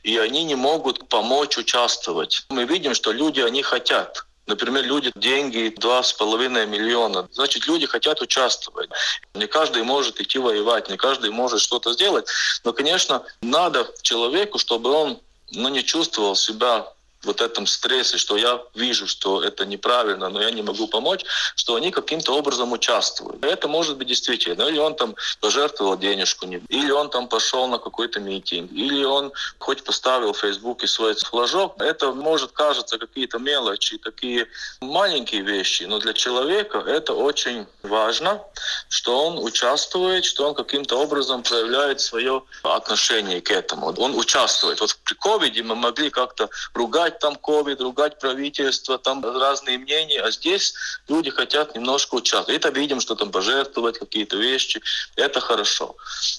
И 0.03 0.17
они 0.17 0.45
не 0.45 0.55
могут 0.55 1.09
помочь 1.09 1.57
участвовать. 1.57 2.45
Мы 2.47 2.63
видим, 2.63 2.93
что 2.93 3.11
люди, 3.11 3.41
они 3.41 3.61
хотят. 3.61 4.25
Например, 4.47 4.83
люди 4.83 5.11
деньги 5.15 5.73
два 5.77 6.01
с 6.01 6.13
половиной 6.13 6.65
миллиона. 6.65 7.27
Значит, 7.31 7.67
люди 7.67 7.85
хотят 7.85 8.21
участвовать. 8.21 8.89
Не 9.33 9.45
каждый 9.45 9.83
может 9.83 10.21
идти 10.21 10.39
воевать, 10.39 10.89
не 10.89 10.95
каждый 10.95 11.31
может 11.31 11.59
что-то 11.59 11.91
сделать. 11.93 12.27
Но, 12.63 12.71
конечно, 12.71 13.23
надо 13.41 13.93
человеку, 14.01 14.57
чтобы 14.57 14.91
он 14.91 15.19
ну, 15.51 15.69
не 15.69 15.83
чувствовал 15.83 16.35
себя 16.35 16.87
вот 17.23 17.41
этом 17.41 17.67
стрессе, 17.67 18.17
что 18.17 18.37
я 18.37 18.61
вижу, 18.75 19.07
что 19.07 19.43
это 19.43 19.65
неправильно, 19.65 20.29
но 20.29 20.41
я 20.41 20.51
не 20.51 20.61
могу 20.61 20.87
помочь, 20.87 21.25
что 21.55 21.75
они 21.75 21.91
каким-то 21.91 22.33
образом 22.33 22.71
участвуют. 22.71 23.43
Это 23.43 23.67
может 23.67 23.97
быть 23.97 24.07
действительно. 24.07 24.63
Или 24.63 24.79
он 24.79 24.95
там 24.95 25.15
пожертвовал 25.39 25.97
денежку, 25.97 26.45
или 26.45 26.91
он 26.91 27.09
там 27.09 27.27
пошел 27.27 27.67
на 27.67 27.79
какой-то 27.79 28.19
митинг, 28.19 28.71
или 28.71 29.03
он 29.03 29.31
хоть 29.59 29.83
поставил 29.83 30.33
в 30.33 30.39
Фейсбуке 30.39 30.87
свой 30.87 31.15
флажок. 31.15 31.81
Это 31.81 32.11
может 32.11 32.51
кажется 32.51 32.97
какие-то 32.97 33.39
мелочи, 33.39 33.97
такие 33.97 34.47
маленькие 34.81 35.41
вещи, 35.41 35.83
но 35.83 35.99
для 35.99 36.13
человека 36.13 36.79
это 36.79 37.13
очень 37.13 37.65
важно, 37.83 38.41
что 38.89 39.27
он 39.27 39.43
участвует, 39.43 40.25
что 40.25 40.47
он 40.47 40.55
каким-то 40.55 40.97
образом 40.97 41.43
проявляет 41.43 42.01
свое 42.01 42.43
отношение 42.63 43.41
к 43.41 43.51
этому. 43.51 43.93
Он 43.97 44.15
участвует. 44.15 44.79
Вот 44.79 44.95
при 45.03 45.15
ковиде 45.15 45.63
мы 45.63 45.75
могли 45.75 46.09
как-то 46.09 46.49
ругать 46.73 47.06
ругать 47.07 47.19
там 47.19 47.35
ковид, 47.35 47.81
ругать 47.81 48.19
правительство, 48.19 48.97
там 48.97 49.23
разные 49.23 49.77
мнения, 49.77 50.21
а 50.21 50.31
здесь 50.31 50.73
люди 51.09 51.29
хотят 51.29 51.75
немножко 51.75 52.15
участвовать. 52.15 52.65
Это 52.65 52.79
видим, 52.79 52.99
что 52.99 53.15
там 53.15 53.31
пожертвовать 53.31 53.99
какие-то 53.99 54.37
вещи, 54.37 54.81
это 55.15 55.39
хорошо. 55.39 55.95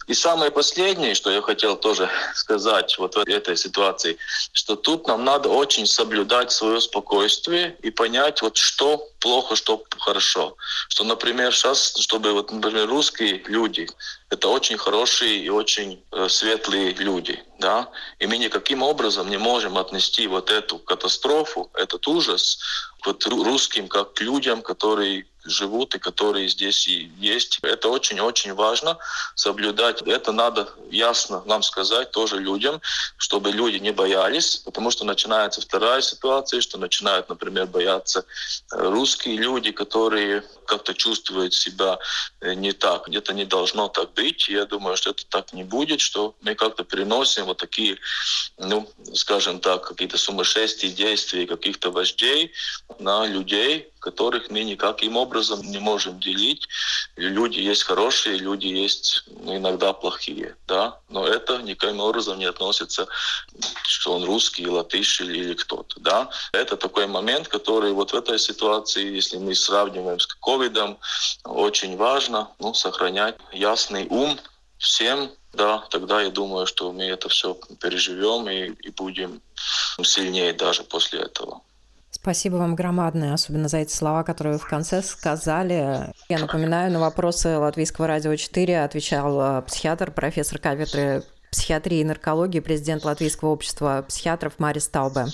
И 0.09 0.15
самое 0.15 0.51
последнее, 0.51 1.15
что 1.15 1.31
я 1.31 1.41
хотел 1.43 1.77
тоже 1.77 2.09
сказать 2.35 2.99
вот 2.99 3.15
в 3.15 3.29
этой 3.29 3.57
ситуации, 3.57 4.17
что 4.53 4.77
тут 4.77 5.07
нам 5.07 5.25
надо 5.25 5.49
очень 5.49 5.87
соблюдать 5.87 6.53
свое 6.53 6.81
спокойствие 6.81 7.77
и 7.83 7.91
понять, 7.91 8.43
вот 8.43 8.57
что 8.57 9.09
плохо, 9.21 9.57
что 9.57 9.83
хорошо. 9.99 10.57
Что, 10.89 11.05
например, 11.05 11.53
сейчас, 11.53 11.97
чтобы, 11.99 12.33
вот, 12.33 12.53
например, 12.53 12.89
русские 12.89 13.43
люди, 13.47 13.89
это 14.30 14.49
очень 14.49 14.76
хорошие 14.76 15.38
и 15.38 15.49
очень 15.49 16.02
э, 16.12 16.28
светлые 16.28 16.92
люди, 16.92 17.42
да, 17.58 17.88
и 18.18 18.26
мы 18.26 18.37
никаким 18.37 18.82
образом 18.82 19.30
не 19.30 19.38
можем 19.38 19.78
отнести 19.78 20.26
вот 20.26 20.50
эту 20.50 20.78
катастрофу, 20.78 21.70
этот 21.75 22.06
ужас 22.06 22.58
вот 23.04 23.25
русским 23.25 23.88
как 23.88 24.14
к 24.14 24.20
людям, 24.20 24.62
которые 24.62 25.26
живут 25.45 25.95
и 25.95 25.99
которые 25.99 26.49
здесь 26.49 26.87
и 26.88 27.11
есть. 27.18 27.59
Это 27.62 27.88
очень-очень 27.88 28.54
важно 28.54 28.99
соблюдать. 29.35 30.02
Это 30.02 30.33
надо 30.33 30.68
ясно 30.90 31.42
нам 31.47 31.62
сказать 31.62 32.11
тоже 32.11 32.38
людям, 32.38 32.80
чтобы 33.16 33.50
люди 33.50 33.78
не 33.78 33.92
боялись, 33.92 34.57
потому 34.57 34.90
что 34.90 35.04
начинается 35.04 35.61
вторая 35.61 36.02
ситуация, 36.02 36.61
что 36.61 36.78
начинают, 36.78 37.28
например, 37.28 37.66
бояться 37.66 38.25
э, 38.73 38.76
русские 38.78 39.37
люди, 39.37 39.71
которые 39.71 40.42
как-то 40.66 40.95
чувствуют 40.95 41.54
себя 41.54 41.99
э, 42.40 42.54
не 42.54 42.73
так. 42.73 43.09
Где-то 43.09 43.33
не 43.33 43.45
должно 43.45 43.88
так 43.88 44.12
быть. 44.12 44.49
Я 44.49 44.66
думаю, 44.66 44.97
что 44.97 45.11
это 45.11 45.25
так 45.26 45.52
не 45.52 45.64
будет, 45.64 46.00
что 46.00 46.35
мы 46.42 46.54
как-то 46.54 46.85
приносим 46.85 47.47
вот 47.47 47.59
такие, 47.59 47.99
ну, 48.59 48.88
скажем 49.14 49.61
так, 49.61 49.88
какие-то 49.88 50.18
сумасшествия 50.18 50.90
действия 50.90 51.47
каких-то 51.47 51.90
вождей 51.90 52.52
на 52.99 53.26
людей, 53.26 53.90
которых 53.99 54.50
мы 54.50 54.64
никаким 54.64 55.17
образом 55.17 55.62
не 55.62 55.78
можем 55.78 56.21
делить. 56.21 56.69
Люди 57.17 57.59
есть 57.59 57.83
хорошие, 57.83 58.37
люди 58.37 58.67
есть 58.67 59.25
иногда 59.45 59.93
плохие, 59.93 60.57
да, 60.67 60.99
но 61.09 61.26
это 61.26 61.59
никаким 61.62 62.00
образом 62.00 62.38
не 62.38 62.47
относится, 62.47 63.07
что 63.83 64.14
он 64.14 64.25
русский, 64.25 64.67
латыш 64.69 65.21
или, 65.21 65.38
или 65.38 65.55
кто-то, 65.55 66.00
да. 66.00 66.31
Это 66.52 66.76
такой 66.76 67.07
момент, 67.07 67.49
который 67.49 67.93
вот 67.93 68.12
в 68.12 68.17
этой 68.17 68.38
ситуации, 68.38 69.14
если 69.14 69.38
мы 69.38 69.55
сравниваем 69.55 70.21
с 70.21 70.26
ковидом, 70.26 70.99
очень 71.45 71.97
важно 71.97 72.50
ну, 72.59 72.75
сохранять 72.75 73.37
ясный 73.52 74.07
ум 74.09 74.38
всем, 74.78 75.31
да, 75.52 75.85
тогда 75.90 76.23
я 76.23 76.31
думаю, 76.31 76.67
что 76.67 76.93
мы 76.93 77.05
это 77.05 77.28
все 77.28 77.55
переживем 77.81 78.49
и, 78.49 78.71
и 78.87 78.90
будем 78.90 79.43
сильнее 80.02 80.52
даже 80.52 80.85
после 80.85 81.21
этого. 81.21 81.62
Спасибо 82.21 82.57
вам 82.57 82.75
громадное, 82.75 83.33
особенно 83.33 83.69
за 83.69 83.79
эти 83.79 83.93
слова, 83.93 84.23
которые 84.25 84.55
вы 84.55 84.59
в 84.59 84.67
конце 84.67 85.03
сказали. 85.03 86.13
Я 86.29 86.39
напоминаю, 86.39 86.93
на 86.93 87.01
вопросы 87.01 87.57
Латвийского 87.57 88.07
радио 88.07 88.35
4 88.35 88.83
отвечал 88.83 89.41
э, 89.41 89.63
психиатр, 89.63 90.11
профессор 90.11 90.59
кафедры 90.59 91.23
психиатрии 91.51 92.01
и 92.01 92.05
наркологии, 92.05 92.61
президент 92.61 93.05
Латвийского 93.05 93.51
общества 93.51 94.05
психиатров 94.07 94.55
Марис 94.59 94.89
Таубе. 94.89 95.27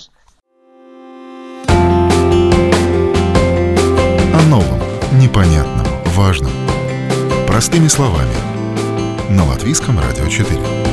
О 4.37 4.41
новом, 4.47 4.79
непонятном, 5.19 5.87
важном. 6.13 6.51
Простыми 7.47 7.87
словами. 7.87 8.33
На 9.29 9.43
Латвийском 9.45 9.99
радио 9.99 10.27
4. 10.27 10.84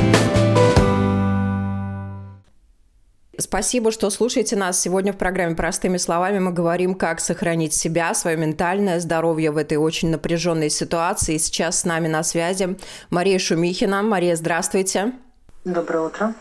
Спасибо, 3.39 3.91
что 3.91 4.11
слушаете 4.11 4.55
нас. 4.55 4.79
Сегодня 4.79 5.11
в 5.11 5.17
программе 5.17 5.55
«Простыми 5.55 5.97
словами» 5.97 6.37
мы 6.37 6.51
говорим, 6.51 6.93
как 6.93 7.19
сохранить 7.19 7.73
себя, 7.73 8.13
свое 8.13 8.37
ментальное 8.37 8.99
здоровье 8.99 9.49
в 9.49 9.57
этой 9.57 9.77
очень 9.77 10.11
напряженной 10.11 10.69
ситуации. 10.69 11.37
Сейчас 11.37 11.79
с 11.79 11.83
нами 11.83 12.07
на 12.07 12.21
связи 12.21 12.77
Мария 13.09 13.39
Шумихина. 13.39 14.03
Мария, 14.03 14.35
здравствуйте. 14.35 15.13
Доброе 15.65 16.05
утро. 16.05 16.35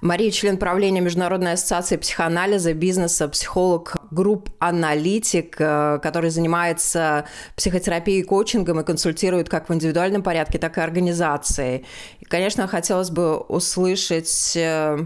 Мария, 0.00 0.30
член 0.30 0.56
правления 0.56 1.02
Международной 1.02 1.52
ассоциации 1.52 1.98
психоанализа, 1.98 2.72
бизнеса, 2.72 3.28
психолог, 3.28 3.96
групп 4.10 4.48
аналитик, 4.58 5.56
э, 5.58 5.98
который 6.02 6.30
занимается 6.30 7.26
психотерапией, 7.54 8.22
коучингом 8.22 8.80
и 8.80 8.84
консультирует 8.84 9.50
как 9.50 9.68
в 9.68 9.74
индивидуальном 9.74 10.22
порядке, 10.22 10.58
так 10.58 10.78
и 10.78 10.80
организации. 10.80 11.84
И, 12.18 12.24
конечно, 12.24 12.66
хотелось 12.66 13.10
бы 13.10 13.36
услышать 13.36 14.56
э, 14.56 15.00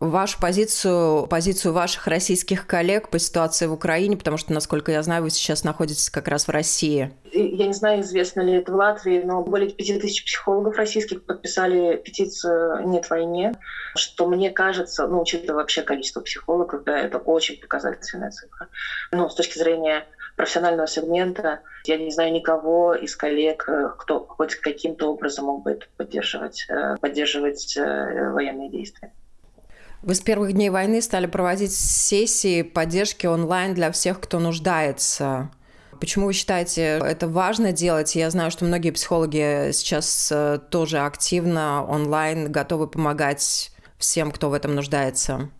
вашу 0.00 0.40
позицию, 0.40 1.26
позицию 1.26 1.72
ваших 1.72 2.06
российских 2.06 2.66
коллег 2.66 3.08
по 3.08 3.18
ситуации 3.18 3.66
в 3.66 3.72
Украине, 3.72 4.16
потому 4.16 4.36
что, 4.36 4.52
насколько 4.52 4.92
я 4.92 5.02
знаю, 5.02 5.22
вы 5.22 5.30
сейчас 5.30 5.64
находитесь 5.64 6.10
как 6.10 6.28
раз 6.28 6.46
в 6.46 6.50
России. 6.50 7.12
Я 7.32 7.66
не 7.66 7.72
знаю, 7.72 8.00
известно 8.00 8.40
ли 8.40 8.54
это 8.54 8.72
в 8.72 8.76
Латвии, 8.76 9.22
но 9.24 9.42
более 9.42 9.70
пяти 9.70 9.98
тысяч 9.98 10.24
психологов 10.24 10.76
российских 10.76 11.24
подписали 11.24 11.96
петицию 11.96 12.88
«Нет 12.88 13.10
войне», 13.10 13.54
что 13.94 14.26
мне 14.26 14.50
кажется, 14.50 15.06
ну, 15.06 15.22
учитывая 15.22 15.56
вообще 15.56 15.82
количество 15.82 16.20
психологов, 16.20 16.84
да, 16.84 16.98
это 16.98 17.18
очень 17.18 17.60
показательная 17.60 18.30
цифра. 18.30 18.68
Ну, 19.12 19.28
с 19.28 19.34
точки 19.34 19.58
зрения 19.58 20.06
профессионального 20.36 20.86
сегмента, 20.86 21.60
я 21.84 21.96
не 21.96 22.10
знаю 22.10 22.32
никого 22.32 22.94
из 22.94 23.16
коллег, 23.16 23.68
э, 23.68 23.90
кто 23.98 24.24
хоть 24.26 24.54
каким-то 24.56 25.12
образом 25.12 25.46
мог 25.46 25.62
бы 25.64 25.80
поддерживать, 25.96 26.66
э, 26.68 26.96
поддерживать 27.00 27.76
э, 27.76 28.30
военные 28.30 28.70
действия. 28.70 29.12
Вы 30.06 30.14
с 30.14 30.20
первых 30.20 30.52
дней 30.52 30.70
войны 30.70 31.02
стали 31.02 31.26
проводить 31.26 31.74
сессии 31.74 32.62
поддержки 32.62 33.26
онлайн 33.26 33.74
для 33.74 33.90
всех, 33.90 34.20
кто 34.20 34.38
нуждается. 34.38 35.50
Почему 35.98 36.26
вы 36.26 36.32
считаете 36.32 37.00
это 37.02 37.26
важно 37.26 37.72
делать? 37.72 38.14
Я 38.14 38.30
знаю, 38.30 38.52
что 38.52 38.64
многие 38.64 38.92
психологи 38.92 39.72
сейчас 39.72 40.30
э, 40.30 40.60
тоже 40.70 40.98
активно 41.00 41.84
онлайн 41.84 42.52
готовы 42.52 42.86
помогать 42.86 43.72
всем, 43.98 44.30
кто 44.30 44.48
в 44.48 44.52
этом 44.52 44.76
нуждается. 44.76 45.50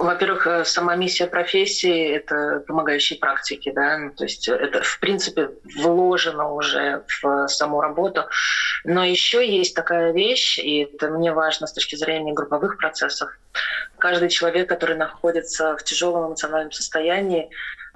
Во-первых, 0.00 0.46
э, 0.46 0.64
сама 0.64 0.96
миссия 0.96 1.26
профессии— 1.26 2.08
это 2.16 2.64
помогающие 2.66 3.18
практики, 3.18 3.70
да, 3.70 3.98
ну, 3.98 4.10
то 4.10 4.24
есть 4.24 4.48
это, 4.48 4.82
в 4.82 4.98
принципе, 4.98 5.50
вложено 5.76 6.54
уже 6.54 7.04
в 7.22 7.46
саму 7.48 7.82
работу. 7.82 8.24
Но 8.84 9.04
еще 9.04 9.46
есть 9.46 9.74
такая 9.74 10.12
вещь, 10.12 10.58
и 10.58 10.84
это 10.84 11.10
мне 11.10 11.32
важно 11.32 11.66
с 11.66 11.74
точки 11.74 11.96
зрения 11.96 12.32
групповых 12.32 12.78
процессов. 12.78 13.28
Каждый 13.98 14.30
человек, 14.30 14.70
который 14.70 14.96
находится 14.96 15.76
в 15.76 15.84
тяжелом 15.84 16.28
эмоциональном 16.28 16.72
состоянии, 16.72 17.50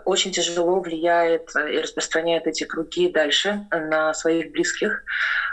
очень 0.05 0.33
тяжело 0.33 0.81
влияет 0.81 1.51
и 1.57 1.79
распространяет 1.79 2.47
эти 2.47 2.65
круги 2.65 3.09
дальше 3.09 3.67
на 3.71 4.15
своих 4.15 4.53
близких, 4.53 5.03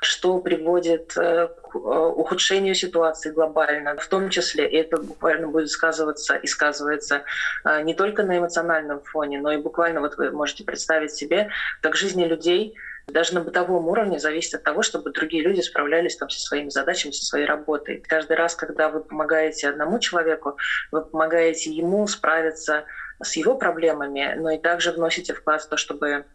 что 0.01 0.39
приводит 0.39 1.15
э, 1.17 1.47
к 1.47 1.75
э, 1.75 1.79
ухудшению 1.79 2.75
ситуации 2.75 3.31
глобально. 3.31 3.95
В 3.97 4.07
том 4.07 4.29
числе 4.29 4.69
и 4.69 4.75
это 4.75 4.97
буквально 4.97 5.47
будет 5.47 5.69
сказываться 5.69 6.35
и 6.35 6.47
сказывается 6.47 7.23
э, 7.65 7.81
не 7.83 7.93
только 7.93 8.23
на 8.23 8.37
эмоциональном 8.37 9.01
фоне, 9.01 9.39
но 9.39 9.51
и 9.51 9.57
буквально 9.57 10.01
вот 10.01 10.17
вы 10.17 10.31
можете 10.31 10.63
представить 10.63 11.13
себе, 11.13 11.49
как 11.81 11.95
жизни 11.95 12.25
людей 12.25 12.75
даже 13.07 13.33
на 13.33 13.41
бытовом 13.41 13.87
уровне 13.87 14.19
зависит 14.19 14.55
от 14.55 14.63
того, 14.63 14.81
чтобы 14.83 15.11
другие 15.11 15.43
люди 15.43 15.61
справлялись 15.61 16.15
там 16.15 16.29
со 16.29 16.39
своими 16.39 16.69
задачами, 16.69 17.11
со 17.11 17.25
своей 17.25 17.45
работой. 17.45 18.03
Каждый 18.07 18.37
раз, 18.37 18.55
когда 18.55 18.89
вы 18.89 19.01
помогаете 19.01 19.69
одному 19.69 19.99
человеку, 19.99 20.57
вы 20.91 21.03
помогаете 21.03 21.71
ему 21.71 22.07
справиться 22.07 22.85
с 23.23 23.35
его 23.35 23.55
проблемами, 23.55 24.35
но 24.37 24.51
и 24.51 24.57
также 24.57 24.91
вносите 24.91 25.33
вклад 25.33 25.61
в 25.61 25.69
то, 25.69 25.77
чтобы 25.77 26.25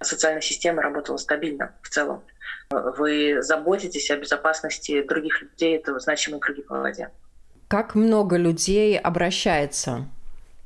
социальная 0.00 0.40
система 0.40 0.82
работала 0.82 1.16
стабильно 1.16 1.74
в 1.82 1.88
целом. 1.88 2.22
Вы 2.70 3.42
заботитесь 3.42 4.10
о 4.10 4.16
безопасности 4.16 5.02
других 5.02 5.42
людей, 5.42 5.76
это 5.76 5.98
значимые 5.98 6.40
круги 6.40 6.62
по 6.62 6.78
воде. 6.78 7.10
Как 7.68 7.94
много 7.94 8.36
людей 8.36 8.98
обращается 8.98 10.06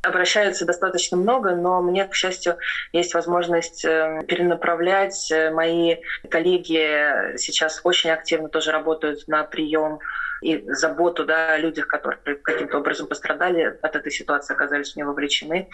обращаются 0.00 0.64
достаточно 0.64 1.16
много, 1.16 1.54
но 1.54 1.82
мне, 1.82 2.04
к 2.06 2.14
счастью, 2.14 2.56
есть 2.92 3.14
возможность 3.14 3.84
э, 3.84 4.22
перенаправлять. 4.26 5.30
Мои 5.52 5.96
коллеги 6.30 7.36
сейчас 7.36 7.80
очень 7.84 8.10
активно 8.10 8.48
тоже 8.48 8.70
работают 8.70 9.26
на 9.26 9.42
прием 9.44 9.98
и 10.42 10.64
заботу 10.68 11.24
да, 11.24 11.54
о 11.54 11.58
людях, 11.58 11.86
которые 11.86 12.18
каким-то 12.36 12.78
образом 12.78 13.06
пострадали 13.06 13.78
от 13.80 13.96
этой 13.96 14.12
ситуации, 14.12 14.54
оказались 14.54 14.92
в 14.92 14.96
нее 14.96 15.06
вовлечены. 15.06 15.68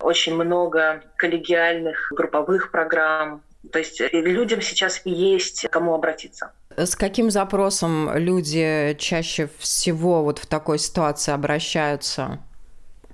Очень 0.00 0.34
много 0.34 1.02
коллегиальных 1.16 2.08
групповых 2.10 2.70
программ. 2.70 3.42
То 3.72 3.78
есть 3.78 4.00
людям 4.12 4.60
сейчас 4.60 5.00
есть 5.04 5.66
кому 5.70 5.94
обратиться. 5.94 6.52
С 6.76 6.96
каким 6.96 7.30
запросом 7.30 8.14
люди 8.16 8.96
чаще 8.98 9.48
всего 9.58 10.22
вот 10.24 10.38
в 10.38 10.46
такой 10.46 10.78
ситуации 10.78 11.32
обращаются? 11.32 12.40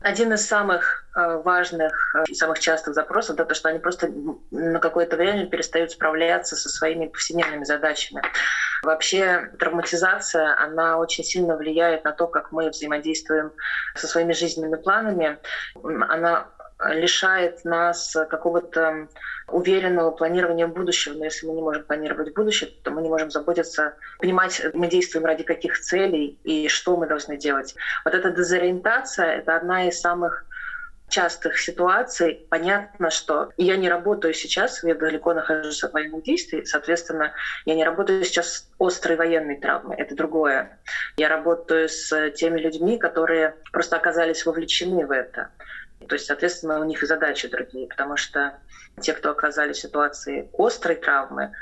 Один 0.01 0.33
из 0.33 0.47
самых 0.47 1.05
э, 1.15 1.43
важных 1.45 2.15
и 2.27 2.35
самых 2.35 2.59
частых 2.59 2.95
запросов, 2.95 3.35
это 3.35 3.45
то, 3.45 3.55
что 3.55 3.69
они 3.69 3.79
просто 3.79 4.11
на 4.51 4.79
какое-то 4.79 5.19
время 5.19 5.47
перестают 5.47 5.91
справляться 5.91 6.57
со 6.57 6.71
своими 6.71 7.07
повседневными 7.07 7.65
задачами. 7.65 8.23
Вообще 8.83 9.51
травматизация, 9.59 10.57
она 10.59 10.99
очень 10.99 11.25
сильно 11.25 11.57
влияет 11.57 12.05
на 12.05 12.13
то, 12.13 12.27
как 12.27 12.53
мы 12.53 12.71
взаимодействуем 12.71 13.53
со 13.95 14.07
своими 14.07 14.33
жизненными 14.33 14.77
планами. 14.77 15.39
Она 15.85 16.49
лишает 16.89 17.65
нас 17.65 18.17
какого-то 18.31 19.09
уверенного 19.49 20.13
планирования 20.13 20.67
будущего. 20.67 21.15
Но 21.15 21.25
если 21.25 21.47
мы 21.47 21.55
не 21.55 21.63
можем 21.63 21.85
планировать 21.85 22.35
будущее, 22.35 22.71
то 22.83 22.91
мы 22.91 23.03
не 23.03 23.09
можем 23.09 23.31
заботиться, 23.31 23.97
понимать, 24.19 24.63
мы 24.73 24.87
действуем 24.87 25.27
ради 25.27 25.43
каких 25.43 25.79
целей 25.79 26.39
и 26.45 26.69
что 26.69 26.97
мы 26.97 27.07
должны 27.07 27.37
делать. 27.37 27.75
Вот 28.05 28.15
эта 28.15 28.31
дезориентация— 28.31 29.27
это 29.39 29.57
одна 29.57 29.89
из 29.89 30.01
самых 30.01 30.47
частых 31.11 31.59
ситуаций 31.59 32.47
понятно, 32.49 33.11
что 33.11 33.51
я 33.57 33.77
не 33.77 33.89
работаю 33.89 34.33
сейчас, 34.33 34.83
я 34.83 34.95
далеко 34.95 35.35
нахожусь 35.35 35.83
от 35.85 35.93
военных 35.93 36.23
действий, 36.23 36.65
соответственно, 36.65 37.33
я 37.67 37.75
не 37.75 37.85
работаю 37.85 38.25
сейчас 38.25 38.49
с 38.49 38.71
острой 38.79 39.17
военной 39.17 39.57
травмой, 39.61 39.97
это 39.97 40.15
другое. 40.15 40.79
Я 41.17 41.29
работаю 41.29 41.89
с 41.89 42.31
теми 42.31 42.61
людьми, 42.61 42.97
которые 42.99 43.57
просто 43.73 43.97
оказались 43.97 44.47
вовлечены 44.47 45.07
в 45.07 45.11
это. 45.11 45.51
То 46.09 46.15
есть, 46.15 46.27
соответственно, 46.27 46.81
у 46.81 46.85
них 46.85 47.03
и 47.03 47.07
задачи 47.07 47.49
другие, 47.49 47.87
потому 47.87 48.17
что 48.17 48.59
те, 49.01 49.13
кто 49.13 49.31
оказались 49.31 49.79
в 49.79 49.83
ситуации 49.83 50.49
острой 50.57 50.97
травмы, 50.97 51.53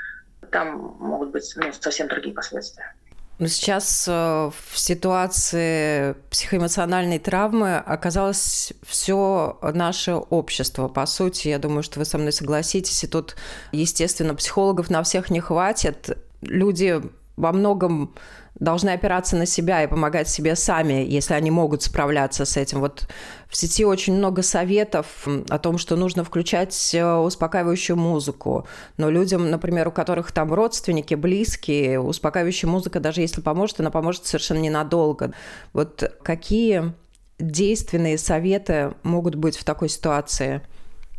там 0.51 0.95
могут 0.99 1.31
быть 1.31 1.51
ну, 1.55 1.73
совсем 1.73 2.07
другие 2.07 2.33
последствия. 2.33 2.93
Но 3.39 3.47
сейчас 3.47 4.05
э, 4.05 4.11
в 4.11 4.77
ситуации 4.77 6.13
психоэмоциональной 6.29 7.19
травмы 7.19 7.77
оказалось 7.77 8.73
все 8.85 9.57
наше 9.61 10.15
общество. 10.15 10.89
По 10.89 11.05
сути, 11.05 11.47
я 11.47 11.57
думаю, 11.57 11.81
что 11.81 11.99
вы 11.99 12.05
со 12.05 12.17
мной 12.17 12.33
согласитесь. 12.33 13.03
И 13.05 13.07
тут, 13.07 13.37
естественно, 13.71 14.35
психологов 14.35 14.89
на 14.89 15.01
всех 15.03 15.29
не 15.29 15.39
хватит. 15.39 16.17
Люди 16.41 17.01
во 17.39 17.53
многом 17.53 18.13
должны 18.55 18.89
опираться 18.89 19.37
на 19.37 19.45
себя 19.45 19.83
и 19.83 19.87
помогать 19.87 20.27
себе 20.27 20.55
сами, 20.55 21.05
если 21.07 21.33
они 21.33 21.49
могут 21.49 21.81
справляться 21.81 22.43
с 22.43 22.57
этим. 22.57 22.81
Вот 22.81 23.07
в 23.47 23.55
сети 23.55 23.85
очень 23.85 24.15
много 24.17 24.43
советов 24.43 25.25
о 25.49 25.57
том, 25.59 25.77
что 25.77 25.95
нужно 25.95 26.25
включать 26.25 26.93
э, 26.93 27.15
успокаивающую 27.15 27.95
музыку. 27.95 28.67
Но 28.97 29.09
людям, 29.09 29.49
например, 29.49 29.87
у 29.87 29.91
которых 29.91 30.33
там 30.33 30.53
родственники, 30.53 31.15
близкие, 31.15 32.01
успокаивающая 32.01 32.69
музыка, 32.69 32.99
даже 32.99 33.21
если 33.21 33.39
поможет, 33.39 33.79
она 33.79 33.91
поможет 33.91 34.25
совершенно 34.25 34.59
ненадолго. 34.59 35.33
Вот 35.71 36.03
какие 36.21 36.93
действенные 37.39 38.17
советы 38.17 38.93
могут 39.03 39.35
быть 39.35 39.57
в 39.57 39.63
такой 39.63 39.87
ситуации? 39.87 40.61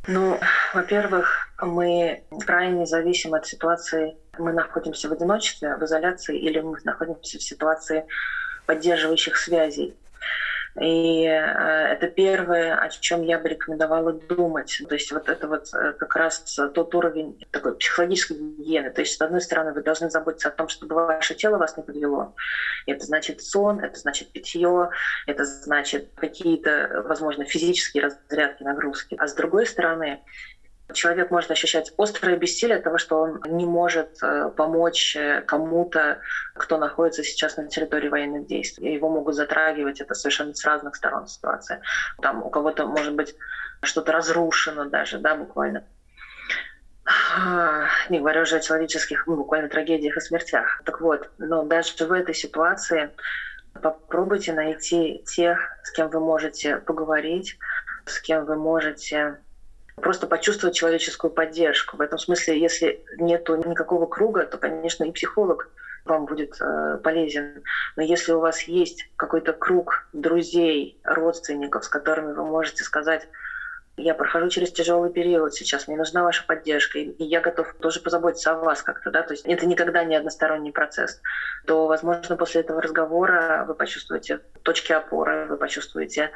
Ну, 0.06 0.38
во-первых, 0.74 1.48
мы 1.62 2.22
крайне 2.44 2.84
зависим 2.84 3.32
от 3.34 3.46
ситуации 3.46 4.16
мы 4.38 4.52
находимся 4.52 5.08
в 5.08 5.12
одиночестве, 5.12 5.76
в 5.76 5.84
изоляции, 5.84 6.38
или 6.38 6.60
мы 6.60 6.78
находимся 6.84 7.38
в 7.38 7.42
ситуации 7.42 8.06
поддерживающих 8.66 9.36
связей. 9.36 9.96
И 10.80 11.24
э, 11.24 11.30
это 11.30 12.06
первое, 12.06 12.76
о 12.76 12.88
чем 12.88 13.22
я 13.22 13.38
бы 13.38 13.48
рекомендовала 13.48 14.12
думать. 14.12 14.80
То 14.88 14.94
есть 14.94 15.10
вот 15.10 15.28
это 15.28 15.48
вот 15.48 15.68
э, 15.74 15.94
как 15.94 16.14
раз 16.14 16.58
тот 16.74 16.94
уровень 16.94 17.44
такой 17.50 17.76
психологической 17.76 18.36
гигиены. 18.36 18.90
То 18.90 19.00
есть, 19.00 19.16
с 19.16 19.20
одной 19.20 19.40
стороны, 19.40 19.72
вы 19.72 19.82
должны 19.82 20.10
заботиться 20.10 20.48
о 20.48 20.52
том, 20.52 20.68
чтобы 20.68 20.94
ваше 20.94 21.34
тело 21.34 21.58
вас 21.58 21.76
не 21.76 21.82
подвело. 21.82 22.36
Это 22.86 23.04
значит 23.04 23.42
сон, 23.42 23.80
это 23.80 23.98
значит 23.98 24.30
питье, 24.30 24.90
это 25.26 25.44
значит 25.44 26.10
какие-то, 26.14 27.02
возможно, 27.06 27.44
физические 27.44 28.04
разрядки, 28.04 28.62
нагрузки. 28.62 29.16
А 29.18 29.26
с 29.26 29.34
другой 29.34 29.66
стороны, 29.66 30.20
Человек 30.92 31.30
может 31.30 31.50
ощущать 31.50 31.92
острое 31.96 32.36
бессилие 32.36 32.76
от 32.76 32.84
того, 32.84 32.98
что 32.98 33.20
он 33.20 33.40
не 33.46 33.66
может 33.66 34.22
э, 34.22 34.50
помочь 34.56 35.16
э, 35.16 35.42
кому-то, 35.42 36.20
кто 36.54 36.78
находится 36.78 37.22
сейчас 37.22 37.56
на 37.56 37.68
территории 37.68 38.08
военных 38.08 38.46
действий. 38.46 38.94
Его 38.94 39.08
могут 39.08 39.34
затрагивать 39.34 40.00
это 40.00 40.14
совершенно 40.14 40.54
с 40.54 40.64
разных 40.64 40.96
сторон 40.96 41.26
ситуации. 41.26 41.80
Там 42.20 42.42
у 42.42 42.50
кого-то 42.50 42.86
может 42.86 43.14
быть 43.14 43.34
что-то 43.82 44.12
разрушено 44.12 44.84
даже, 44.86 45.18
да, 45.18 45.34
буквально. 45.34 45.84
Не 48.08 48.18
говоря 48.18 48.42
уже 48.42 48.56
о 48.56 48.60
человеческих 48.60 49.26
ну, 49.26 49.36
буквально 49.36 49.68
трагедиях 49.68 50.16
и 50.16 50.20
смертях. 50.20 50.82
Так 50.84 51.00
вот, 51.00 51.30
но 51.38 51.64
даже 51.64 51.92
в 52.04 52.12
этой 52.12 52.34
ситуации 52.34 53.10
Попробуйте 53.74 54.52
найти 54.52 55.22
тех, 55.26 55.58
с 55.84 55.90
кем 55.92 56.08
вы 56.10 56.20
можете 56.20 56.76
поговорить, 56.76 57.56
с 58.04 58.20
кем 58.20 58.44
вы 58.44 58.56
можете 58.56 59.38
просто 60.00 60.26
почувствовать 60.26 60.74
человеческую 60.74 61.30
поддержку. 61.30 61.96
В 61.96 62.00
этом 62.00 62.18
смысле, 62.18 62.60
если 62.60 63.04
нет 63.18 63.48
никакого 63.48 64.06
круга, 64.06 64.44
то, 64.44 64.58
конечно, 64.58 65.04
и 65.04 65.12
психолог 65.12 65.70
вам 66.04 66.26
будет 66.26 66.60
э, 66.60 66.98
полезен. 67.02 67.62
Но 67.96 68.02
если 68.02 68.32
у 68.32 68.40
вас 68.40 68.62
есть 68.62 69.10
какой-то 69.16 69.52
круг 69.52 70.06
друзей, 70.12 70.98
родственников, 71.04 71.84
с 71.84 71.88
которыми 71.88 72.32
вы 72.32 72.44
можете 72.44 72.84
сказать, 72.84 73.28
я 73.96 74.14
прохожу 74.14 74.48
через 74.48 74.72
тяжелый 74.72 75.10
период 75.10 75.54
сейчас, 75.54 75.86
мне 75.86 75.96
нужна 75.96 76.22
ваша 76.22 76.44
поддержка, 76.46 76.98
и 76.98 77.24
я 77.24 77.40
готов 77.40 77.74
тоже 77.80 78.00
позаботиться 78.00 78.52
о 78.52 78.56
вас 78.56 78.82
как-то, 78.82 79.10
да, 79.10 79.22
то 79.22 79.34
есть 79.34 79.44
это 79.44 79.66
никогда 79.66 80.04
не 80.04 80.16
односторонний 80.16 80.72
процесс, 80.72 81.20
то, 81.66 81.86
возможно, 81.86 82.36
после 82.36 82.62
этого 82.62 82.80
разговора 82.80 83.64
вы 83.66 83.74
почувствуете 83.74 84.40
точки 84.62 84.92
опоры, 84.92 85.46
вы 85.46 85.56
почувствуете 85.56 86.30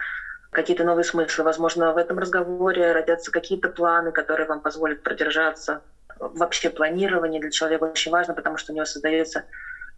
какие-то 0.55 0.85
новые 0.85 1.05
смыслы. 1.05 1.45
Возможно, 1.45 1.93
в 1.93 1.99
этом 1.99 2.19
разговоре 2.19 2.93
родятся 2.93 3.31
какие-то 3.31 3.69
планы, 3.69 4.13
которые 4.13 4.47
вам 4.47 4.61
позволят 4.61 5.03
продержаться. 5.03 5.83
Вообще 6.19 6.71
планирование 6.71 7.41
для 7.41 7.51
человека 7.51 7.85
очень 7.85 8.13
важно, 8.13 8.35
потому 8.35 8.57
что 8.57 8.73
у 8.73 8.75
него 8.75 8.87
создается 8.87 9.45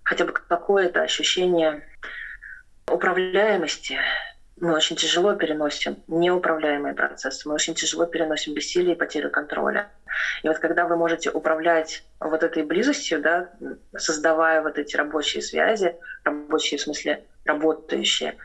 хотя 0.02 0.24
бы 0.24 0.32
какое-то 0.32 1.02
ощущение 1.02 1.82
управляемости, 2.88 3.98
мы 4.58 4.74
очень 4.74 4.96
тяжело 4.96 5.34
переносим 5.34 5.98
неуправляемые 6.06 6.94
процессы, 6.94 7.46
мы 7.46 7.54
очень 7.54 7.74
тяжело 7.74 8.06
переносим 8.06 8.54
бессилие 8.54 8.94
и 8.94 8.98
потерю 8.98 9.30
контроля. 9.30 9.90
И 10.42 10.48
вот 10.48 10.58
когда 10.58 10.86
вы 10.86 10.96
можете 10.96 11.30
управлять 11.30 12.04
вот 12.20 12.42
этой 12.42 12.62
близостью, 12.62 13.20
да, 13.20 13.50
создавая 13.96 14.62
вот 14.62 14.78
эти 14.78 14.96
рабочие 14.96 15.42
связи, 15.42 15.96
рабочие 16.24 16.78
в 16.78 16.82
смысле 16.82 17.24
работающие, 17.44 18.36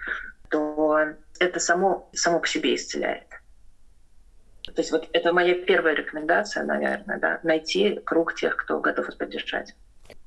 то 0.92 1.16
это 1.40 1.60
само, 1.60 2.10
само 2.14 2.40
по 2.40 2.48
себе 2.48 2.76
исцеляет. 2.76 3.28
То 4.64 4.82
есть 4.82 4.92
вот 4.92 5.10
это 5.14 5.34
моя 5.34 5.56
первая 5.56 5.96
рекомендация, 5.96 6.64
наверное, 6.64 7.20
да, 7.20 7.40
найти 7.44 8.00
круг 8.06 8.36
тех, 8.36 8.56
кто 8.56 8.80
готов 8.80 9.08
вас 9.08 9.16
поддержать. 9.16 9.76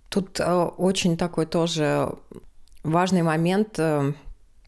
Тут 0.09 0.41
э, 0.41 0.45
очень 0.45 1.17
такой 1.17 1.47
тоже 1.47 2.09
важный 2.83 3.23
момент 3.23 3.79
э, 3.79 4.13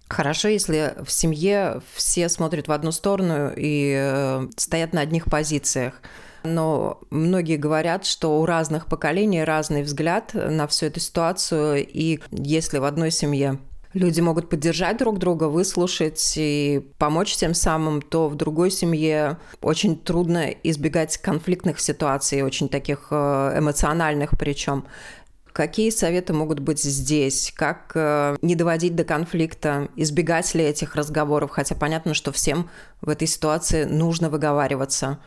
Хорошо, 0.09 0.47
если 0.47 0.95
в 1.05 1.11
семье 1.11 1.83
все 1.93 2.29
смотрят 2.29 2.69
в 2.69 2.73
одну 2.73 2.93
сторону 2.93 3.53
и 3.57 3.93
э, 3.99 4.47
стоят 4.57 4.93
на 4.93 5.01
одних 5.01 5.25
позициях. 5.25 6.01
Но 6.45 7.01
многие 7.11 7.57
говорят, 7.57 8.07
что 8.07 8.41
у 8.41 8.47
разных 8.47 8.87
поколений 8.87 9.43
разный 9.43 9.83
взгляд 9.83 10.31
на 10.33 10.69
всю 10.69 10.87
эту 10.87 11.01
ситуацию. 11.01 11.85
И 11.85 12.21
если 12.31 12.79
в 12.79 12.85
одной 12.85 13.11
семье 13.11 13.59
люди 13.97 14.21
могут 14.21 14.49
поддержать 14.49 14.99
друг 14.99 15.19
друга, 15.19 15.45
выслушать 15.45 16.35
и 16.37 16.87
помочь 16.99 17.37
тем 17.37 17.55
самым, 17.55 18.03
то 18.03 18.29
в 18.29 18.35
другой 18.35 18.71
семье 18.71 19.39
очень 19.61 19.99
трудно 19.99 20.51
избегать 20.63 21.17
конфликтных 21.19 21.81
ситуаций, 21.81 22.43
очень 22.43 22.69
таких 22.69 23.09
э, 23.11 23.59
эмоциональных 23.59 24.31
причем. 24.39 24.85
Какие 25.53 25.89
советы 25.89 26.35
могут 26.35 26.61
быть 26.61 26.83
здесь? 26.83 27.53
Как 27.57 27.93
э, 27.95 28.37
не 28.43 28.55
доводить 28.55 28.95
до 28.95 29.05
конфликта? 29.05 29.89
Избегать 29.97 30.55
ли 30.55 30.63
этих 30.63 30.95
разговоров? 30.95 31.51
Хотя 31.51 31.75
понятно, 31.75 32.13
что 32.13 32.31
всем 32.31 32.69
в 33.01 33.09
этой 33.09 33.27
ситуации 33.27 33.85
нужно 33.85 34.29
выговариваться. 34.29 35.19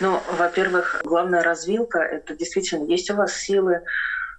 Ну, 0.00 0.20
во-первых, 0.38 1.00
главная 1.04 1.42
развилка— 1.42 1.98
это 2.00 2.36
действительно 2.36 2.84
есть 2.84 3.10
у 3.10 3.14
вас 3.14 3.32
силы 3.34 3.82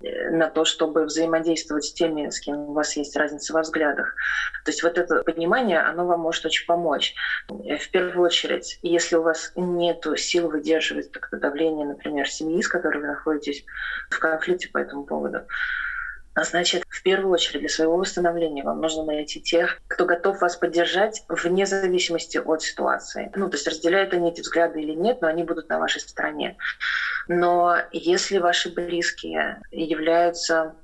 на 0.02 0.50
то, 0.50 0.66
чтобы 0.66 1.06
взаимодействовать 1.06 1.86
с 1.86 1.94
теми, 1.94 2.30
с 2.30 2.40
кем 2.40 2.58
у 2.58 2.74
вас 2.74 2.96
есть 2.98 3.16
разница 3.16 3.54
во 3.54 3.62
взглядах. 3.62 4.16
То 4.64 4.72
есть 4.72 4.84
вот 4.84 4.98
это 4.98 5.24
понимание, 5.24 5.80
оно 5.80 6.06
вам 6.06 6.22
может 6.22 6.46
очень 6.46 6.66
помочь. 6.66 7.16
Э, 7.50 7.78
в 7.78 7.90
первую 7.90 8.26
очередь, 8.26 8.80
если 8.82 9.16
у 9.16 9.24
вас 9.24 9.52
нет 9.56 10.06
сил 10.18 10.50
выдерживать 10.50 11.12
такое 11.12 11.40
давление, 11.40 11.88
например, 11.88 12.30
семьи, 12.30 12.62
с 12.62 12.68
которой 12.68 13.02
вы 13.02 13.08
находитесь 13.08 13.66
в 14.10 14.20
конфликте 14.20 14.70
по 14.70 14.78
этому 14.78 15.06
поводу, 15.06 15.48
а 16.38 16.43
значит, 16.43 16.84
в 16.88 17.02
первую 17.02 17.34
очередь 17.34 17.62
для 17.62 17.69
своего 17.69 17.97
восстановления 17.97 18.63
вам 18.63 18.80
нужно 18.80 19.04
найти 19.04 19.41
тех, 19.41 19.82
кто 19.88 20.06
готов 20.06 20.39
вас 20.39 20.56
поддержать 20.56 21.23
вне 21.28 21.65
зависимости 21.65 22.38
от 22.38 22.62
ситуации. 22.62 23.32
Ну, 23.36 23.50
то 23.50 23.58
есть 23.58 23.67
разделяют 23.67 24.13
они 24.13 24.30
эти 24.30 24.41
взгляды 24.41 24.80
или 24.80 24.91
нет, 24.91 25.19
но 25.19 25.30
они 25.30 25.43
будут 25.43 25.67
на 25.69 25.80
вашей 25.80 26.00
стороне. 26.00 26.56
Но 27.28 27.78
если 27.91 28.38
ваши 28.38 28.71
близкие 28.71 29.60
являются 29.71 30.76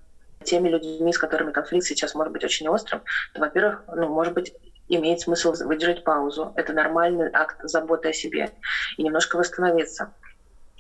теми 0.44 0.70
людьми, 0.70 1.14
с 1.14 1.20
которыми 1.20 1.52
конфликт 1.52 1.86
сейчас 1.86 2.16
может 2.16 2.34
быть 2.34 2.44
очень 2.44 2.68
острым, 2.68 3.04
то, 3.36 3.42
во-первых, 3.42 3.84
ну, 3.96 4.10
может 4.10 4.34
быть, 4.34 4.56
имеет 4.88 5.20
смысл 5.20 5.54
выдержать 5.54 6.04
паузу. 6.04 6.52
Это 6.56 6.74
нормальный 6.74 7.30
акт 7.32 7.58
заботы 7.62 8.10
о 8.10 8.14
себе 8.14 8.50
и 8.98 9.04
немножко 9.04 9.38
восстановиться. 9.38 10.16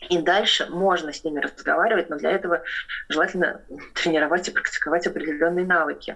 И 0.10 0.18
дальше 0.18 0.66
можно 0.68 1.12
с 1.14 1.24
ними 1.24 1.40
разговаривать, 1.40 2.10
но 2.10 2.18
для 2.18 2.32
этого 2.32 2.64
желательно 3.10 3.62
тренировать 3.94 4.48
и 4.48 4.52
практиковать 4.52 5.08
определенные 5.08 5.66
навыки. 5.66 6.16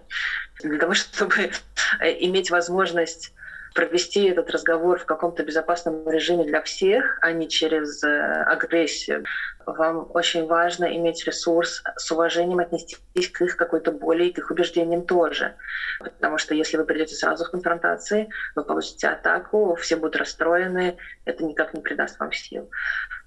Для 0.62 0.78
того, 0.78 0.94
чтобы 0.94 1.52
э, 2.00 2.26
иметь 2.26 2.50
возможность 2.50 3.34
провести 3.78 4.26
этот 4.26 4.50
разговор 4.50 4.98
в 4.98 5.06
каком-то 5.06 5.44
безопасном 5.44 6.10
режиме 6.10 6.46
для 6.46 6.62
всех, 6.62 7.20
а 7.22 7.32
не 7.32 7.48
через 7.48 8.04
э, 8.04 8.44
агрессию. 8.44 9.24
Вам 9.68 10.10
очень 10.14 10.48
важно 10.48 10.86
иметь 10.96 11.24
ресурс 11.26 11.84
с 11.96 12.12
уважением 12.12 12.58
отнестись 12.58 13.30
к 13.30 13.42
их 13.44 13.56
какой-то 13.56 13.92
боли 13.92 14.26
и 14.26 14.32
к 14.32 14.40
их 14.40 14.50
убеждениям 14.50 15.06
тоже. 15.06 15.54
Потому 16.00 16.40
что 16.40 16.56
если 16.56 16.78
вы 16.78 16.86
придете 16.86 17.14
сразу 17.14 17.46
в 17.46 17.52
конфронтации, 17.52 18.30
вы 18.56 18.64
получите 18.64 19.10
атаку, 19.10 19.76
все 19.76 19.96
будут 19.96 20.16
расстроены, 20.16 20.98
это 21.26 21.44
никак 21.44 21.76
не 21.76 21.82
придаст 21.82 22.20
вам 22.20 22.32
сил. 22.32 22.72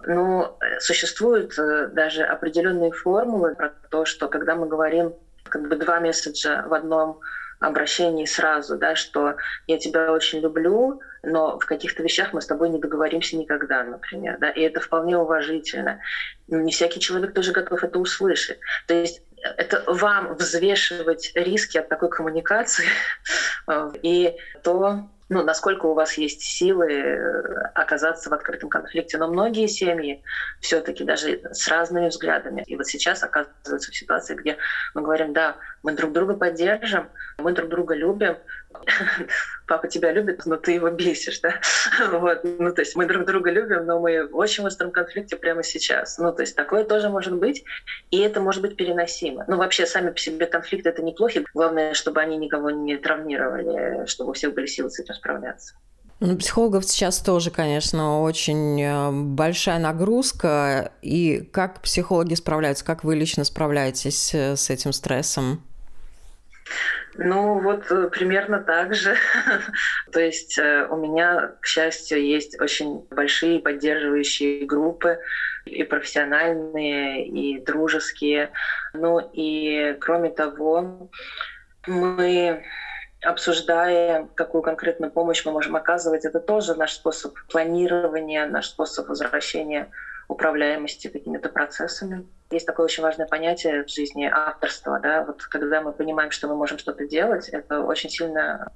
Но 0.07 0.59
э, 0.61 0.81
существуют 0.81 1.59
э, 1.59 1.89
даже 1.89 2.23
определенные 2.23 2.93
формулы 2.93 3.55
про 3.55 3.73
то, 3.91 4.05
что 4.05 4.29
когда 4.29 4.55
мы 4.55 4.67
говорим 4.67 5.15
как 5.45 5.69
бы 5.69 5.77
два 5.77 6.01
месседжа 6.01 6.65
в 6.67 6.75
одном 6.75 7.21
обращении 7.61 8.25
сразу, 8.25 8.79
да, 8.79 8.97
что 8.97 9.37
я 9.67 9.79
тебя 9.79 10.13
очень 10.13 10.41
люблю, 10.41 11.01
но 11.23 11.59
в 11.59 11.67
каких-то 11.67 12.03
вещах 12.03 12.33
мы 12.33 12.41
с 12.41 12.47
тобой 12.47 12.71
не 12.71 12.81
договоримся 12.81 13.37
никогда, 13.37 13.85
например, 13.85 14.39
да, 14.41 14.49
и 14.51 14.63
это 14.63 14.81
вполне 14.81 15.19
уважительно. 15.19 16.01
Не 16.49 16.73
всякий 16.73 17.01
человек 17.01 17.35
тоже 17.35 17.53
готов 17.53 17.85
это 17.85 17.99
услышать. 17.99 18.59
То 18.87 18.95
есть 18.95 19.23
это 19.43 19.85
вам 19.87 20.35
взвешивать 20.37 21.33
риски 21.35 21.77
от 21.79 21.89
такой 21.89 22.09
коммуникации 22.09 22.87
и 24.03 24.37
то, 24.63 25.11
ну, 25.31 25.45
насколько 25.45 25.87
у 25.87 25.95
вас 25.95 26.19
есть 26.19 26.43
силы 26.43 26.91
э, 26.91 27.43
оказаться 27.75 28.29
в 28.29 28.33
открытом 28.33 28.69
конфликте. 28.69 29.17
Но 29.17 29.29
многие 29.29 29.69
семьи 29.69 30.21
все-таки 30.61 31.05
даже 31.05 31.41
с 31.53 31.69
разными 31.69 32.09
взглядами. 32.09 32.65
И 32.67 32.75
вот 32.75 32.87
сейчас 32.87 33.23
оказываются 33.23 33.93
в 33.93 33.97
ситуации, 33.97 34.35
где 34.35 34.57
мы 34.93 35.03
говорим, 35.03 35.33
да, 35.33 35.57
мы 35.85 35.93
друг 35.93 36.13
друга 36.13 36.35
поддержим, 36.35 37.09
мы 37.39 37.53
друг 37.53 37.71
друга 37.71 37.95
любим, 37.95 38.39
папа 39.67 39.89
тебя 39.89 40.13
любит, 40.13 40.43
но 40.47 40.57
ты 40.57 40.73
его 40.73 40.91
бесишь, 40.91 41.41
да? 41.41 41.55
Вот. 42.11 42.41
Ну, 42.45 42.73
то 42.73 42.83
есть 42.83 42.97
мы 42.97 43.07
друг 43.07 43.25
друга 43.25 43.51
любим, 43.51 43.87
но 43.87 44.01
мы 44.01 44.27
в 44.27 44.37
очень 44.37 44.65
остром 44.65 44.91
конфликте 44.91 45.37
прямо 45.37 45.63
сейчас. 45.63 46.19
Ну, 46.19 46.33
то 46.33 46.43
есть 46.43 46.57
такое 46.57 46.85
тоже 46.85 47.09
может 47.09 47.35
быть, 47.35 47.65
и 48.11 48.19
это 48.19 48.41
может 48.41 48.63
быть 48.63 48.77
переносимо. 48.77 49.45
Ну, 49.49 49.57
вообще, 49.57 49.87
сами 49.87 50.11
по 50.11 50.19
себе 50.19 50.47
конфликты— 50.47 50.89
это 50.91 51.03
неплохи. 51.03 51.45
Главное, 51.55 51.95
чтобы 51.95 52.21
они 52.21 52.37
никого 52.37 52.71
не 52.71 52.97
травмировали, 52.97 54.07
чтобы 54.07 54.31
у 54.31 54.33
всех 54.35 54.55
были 54.55 54.67
силы 54.67 54.91
с 54.91 54.99
этим 54.99 55.15
справляться. 55.15 55.75
Ну, 56.21 56.37
психологов 56.37 56.85
сейчас 56.85 57.19
тоже, 57.21 57.51
конечно, 57.51 58.21
очень 58.21 58.81
э, 58.83 59.11
большая 59.11 59.79
нагрузка. 59.79 60.93
И 61.01 61.41
как 61.51 61.81
психологи 61.81 62.35
справляются, 62.35 62.85
как 62.85 63.05
вы 63.05 63.17
лично 63.17 63.45
справляетесь 63.45 64.35
э, 64.35 64.55
с 64.55 64.69
этим 64.69 64.93
стрессом? 64.93 65.65
Ну, 67.15 67.59
вот 67.59 67.91
э, 67.91 68.09
примерно 68.09 68.61
так 68.61 68.95
же. 68.95 69.17
То 70.13 70.21
есть 70.21 70.59
э, 70.59 70.87
у 70.89 70.97
меня, 70.97 71.53
к 71.61 71.67
счастью, 71.67 72.25
есть 72.25 72.61
очень 72.61 73.07
большие 73.11 73.61
поддерживающие 73.61 74.65
группы, 74.65 75.19
и 75.65 75.83
профессиональные, 75.85 77.27
и 77.27 77.61
дружеские. 77.61 78.51
Ну 78.93 79.21
и 79.33 79.97
кроме 80.01 80.31
того, 80.31 81.11
мы 81.87 82.65
обсуждая, 83.23 84.29
какую 84.35 84.63
конкретную 84.63 85.13
помощь 85.13 85.45
мы 85.45 85.53
можем 85.53 85.77
оказывать, 85.77 86.25
это 86.25 86.41
тоже 86.41 86.75
наш 86.75 86.95
способ 86.95 87.35
планирования, 87.51 88.47
наш 88.47 88.69
способ 88.69 89.09
возвращения 89.09 89.91
управляемости 90.31 91.09
какими-то 91.09 91.49
процессами. 91.49 92.25
Есть 92.51 92.67
такое 92.67 92.85
очень 92.85 93.03
важное 93.03 93.27
понятие 93.27 93.85
в 93.85 93.91
жизни 93.91 94.31
авторства. 94.33 95.01
Да? 95.01 95.25
Вот 95.25 95.43
когда 95.43 95.83
мы 95.83 95.93
понимаем, 95.93 96.31
что 96.31 96.49
мы 96.49 96.57
можем 96.57 96.79
что-то 96.79 97.07
делать, 97.07 97.49
это 97.49 97.81
очень 97.81 98.11
сильно 98.11 98.71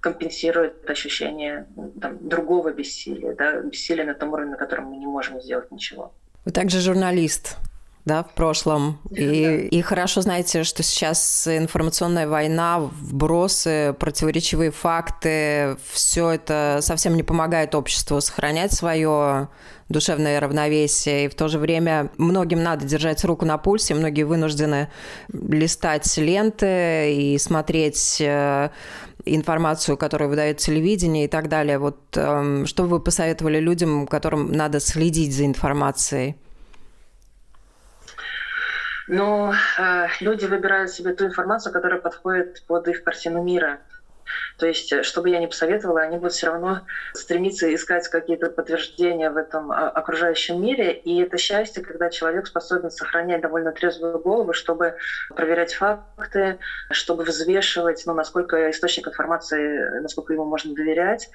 компенсирует 0.00 0.88
ощущение 0.88 1.66
там, 2.00 2.16
другого 2.28 2.72
бессилия, 2.72 3.34
да? 3.34 3.60
бессилия 3.60 4.04
на 4.04 4.14
том 4.14 4.32
уровне, 4.32 4.52
на 4.52 4.56
котором 4.56 4.86
мы 4.86 4.96
не 4.96 5.06
можем 5.06 5.40
сделать 5.40 5.70
ничего. 5.70 6.12
Вы 6.44 6.52
также 6.52 6.80
журналист. 6.80 7.56
Да, 8.10 8.24
в 8.24 8.34
прошлом. 8.34 8.98
И, 9.10 9.68
и 9.70 9.82
хорошо 9.82 10.20
знаете, 10.20 10.64
что 10.64 10.82
сейчас 10.82 11.46
информационная 11.46 12.26
война, 12.26 12.80
вбросы, 12.80 13.94
противоречивые 14.00 14.72
факты, 14.72 15.76
все 15.92 16.30
это 16.30 16.80
совсем 16.82 17.14
не 17.14 17.22
помогает 17.22 17.76
обществу 17.76 18.20
сохранять 18.20 18.72
свое 18.72 19.48
душевное 19.88 20.40
равновесие. 20.40 21.26
И 21.26 21.28
в 21.28 21.36
то 21.36 21.46
же 21.46 21.60
время 21.60 22.10
многим 22.18 22.64
надо 22.64 22.84
держать 22.84 23.24
руку 23.24 23.44
на 23.46 23.58
пульсе, 23.58 23.94
многие 23.94 24.24
вынуждены 24.24 24.88
листать 25.32 26.16
ленты 26.16 27.14
и 27.14 27.38
смотреть 27.38 28.20
э, 28.20 28.70
информацию, 29.24 29.96
которую 29.96 30.30
выдает 30.30 30.58
телевидение 30.58 31.26
и 31.26 31.28
так 31.28 31.48
далее. 31.48 31.78
Вот 31.78 32.00
э, 32.16 32.64
что 32.66 32.82
бы 32.82 32.88
вы 32.88 33.00
посоветовали 33.00 33.60
людям, 33.60 34.08
которым 34.08 34.50
надо 34.50 34.80
следить 34.80 35.32
за 35.32 35.46
информацией? 35.46 36.34
Но 39.10 39.52
э, 39.76 40.06
люди 40.20 40.46
выбирают 40.46 40.92
себе 40.92 41.12
ту 41.12 41.26
информацию, 41.26 41.72
которая 41.72 42.00
подходит 42.00 42.64
под 42.68 42.86
их 42.86 43.02
картину 43.02 43.42
мира. 43.42 43.80
То 44.56 44.66
есть, 44.66 44.92
э, 44.92 45.02
что 45.02 45.20
бы 45.20 45.30
я 45.30 45.40
ни 45.40 45.46
посоветовала, 45.46 46.02
они 46.02 46.16
будут 46.16 46.32
все 46.32 46.46
равно 46.46 46.82
стремиться 47.12 47.74
искать 47.74 48.06
какие-то 48.06 48.50
подтверждения 48.50 49.30
в 49.30 49.36
этом 49.36 49.72
а, 49.72 49.88
окружающем 49.88 50.62
мире. 50.62 50.92
И 50.92 51.20
это 51.20 51.38
счастье, 51.38 51.82
когда 51.82 52.08
человек 52.08 52.46
способен 52.46 52.92
сохранять 52.92 53.40
довольно 53.40 53.72
трезвую 53.72 54.20
голову, 54.20 54.52
чтобы 54.52 54.94
проверять 55.34 55.74
факты, 55.74 56.58
чтобы 56.92 57.24
взвешивать, 57.24 58.04
ну, 58.06 58.14
насколько 58.14 58.70
источник 58.70 59.08
информации, 59.08 60.00
насколько 60.02 60.32
ему 60.32 60.44
можно 60.44 60.72
доверять. 60.72 61.28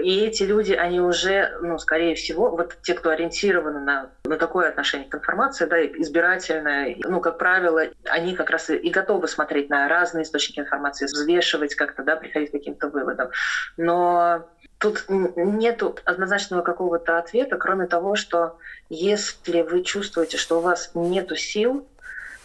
И 0.00 0.20
эти 0.20 0.44
люди, 0.44 0.72
они 0.72 1.00
уже, 1.00 1.50
ну, 1.62 1.78
скорее 1.78 2.14
всего, 2.14 2.50
вот 2.50 2.76
те, 2.82 2.94
кто 2.94 3.10
ориентированы 3.10 3.80
на, 3.80 4.10
на 4.28 4.36
такое 4.36 4.68
отношение 4.68 5.08
к 5.08 5.14
информации, 5.14 5.66
да, 5.66 5.84
избирательное, 5.84 6.96
ну, 7.04 7.20
как 7.20 7.38
правило, 7.38 7.82
они 8.04 8.34
как 8.34 8.50
раз 8.50 8.70
и 8.70 8.90
готовы 8.90 9.28
смотреть 9.28 9.70
на 9.70 9.88
разные 9.88 10.24
источники 10.24 10.60
информации, 10.60 11.06
взвешивать 11.06 11.74
как-то, 11.74 12.02
да, 12.02 12.16
приходить 12.16 12.50
к 12.50 12.52
каким-то 12.52 12.88
выводам. 12.88 13.30
Но 13.76 14.48
тут 14.78 15.04
нет 15.08 15.82
однозначного 16.04 16.62
какого-то 16.62 17.18
ответа, 17.18 17.56
кроме 17.56 17.86
того, 17.86 18.14
что 18.14 18.58
если 18.88 19.62
вы 19.62 19.82
чувствуете, 19.82 20.36
что 20.36 20.58
у 20.58 20.60
вас 20.60 20.92
нет 20.94 21.30
сил, 21.38 21.86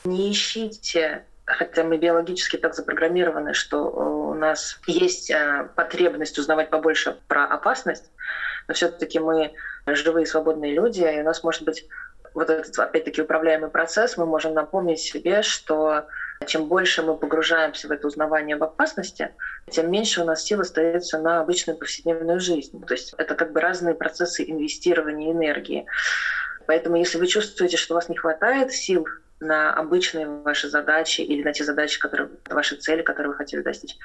не 0.04 0.32
ищите 0.32 1.26
хотя 1.46 1.84
мы 1.84 1.98
биологически 1.98 2.58
так 2.58 2.74
запрограммированы, 2.74 3.54
что 3.54 3.90
у 3.90 4.34
нас 4.34 4.80
есть 4.88 5.30
э, 5.30 5.70
потребность 5.76 6.38
узнавать 6.40 6.70
побольше 6.70 7.18
про 7.28 7.46
опасность, 7.46 8.10
но 8.68 8.74
все-таки 8.74 9.20
мы 9.20 9.54
живые 9.86 10.26
свободные 10.26 10.74
люди, 10.74 11.02
и 11.02 11.22
у 11.22 11.24
нас 11.24 11.44
может 11.44 11.64
быть 11.64 11.88
вот 12.34 12.50
этот, 12.50 12.78
опять-таки, 12.80 13.22
управляемый 13.22 13.70
процесс, 13.70 14.18
мы 14.18 14.26
можем 14.26 14.54
напомнить 14.54 15.00
себе, 15.00 15.42
что 15.42 16.08
чем 16.48 16.68
больше 16.68 17.04
мы 17.04 17.16
погружаемся 17.16 17.88
в 17.88 17.92
это 17.92 18.08
узнавание 18.08 18.58
в 18.58 18.64
опасности, 18.64 19.30
тем 19.70 19.92
меньше 19.92 20.22
у 20.22 20.26
нас 20.26 20.44
сил 20.44 20.62
остается 20.62 21.20
на 21.20 21.40
обычную 21.40 21.78
повседневную 21.78 22.40
жизнь. 22.40 22.84
То 22.86 22.94
есть 22.94 23.14
это 23.18 23.36
как 23.36 23.54
бы 23.54 23.62
разные 23.62 23.96
процессы 23.96 24.44
инвестирования 24.44 25.32
энергии. 25.32 25.86
Поэтому 26.66 26.96
если 26.96 27.18
вы 27.18 27.28
чувствуете, 27.28 27.78
что 27.78 27.94
у 27.94 27.96
вас 27.96 28.10
не 28.10 28.18
хватает 28.18 28.72
сил 28.72 29.06
на 29.40 29.74
обычные 29.74 30.28
ваши 30.28 30.70
задачи 30.70 31.22
или 31.22 31.44
на 31.44 31.52
те 31.52 31.64
задачи, 31.64 32.00
которые, 32.00 32.30
ваши 32.50 32.76
цели, 32.78 33.02
которые 33.02 33.32
вы 33.32 33.38
хотели 33.38 33.62
достичь, 33.62 33.98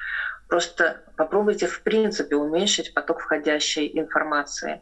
просто 0.49 1.01
попробуйте 1.15 1.67
в 1.67 1.81
принципе 1.83 2.35
уменьшить 2.35 2.93
поток 2.93 3.21
входящей 3.21 3.89
информации. 3.97 4.81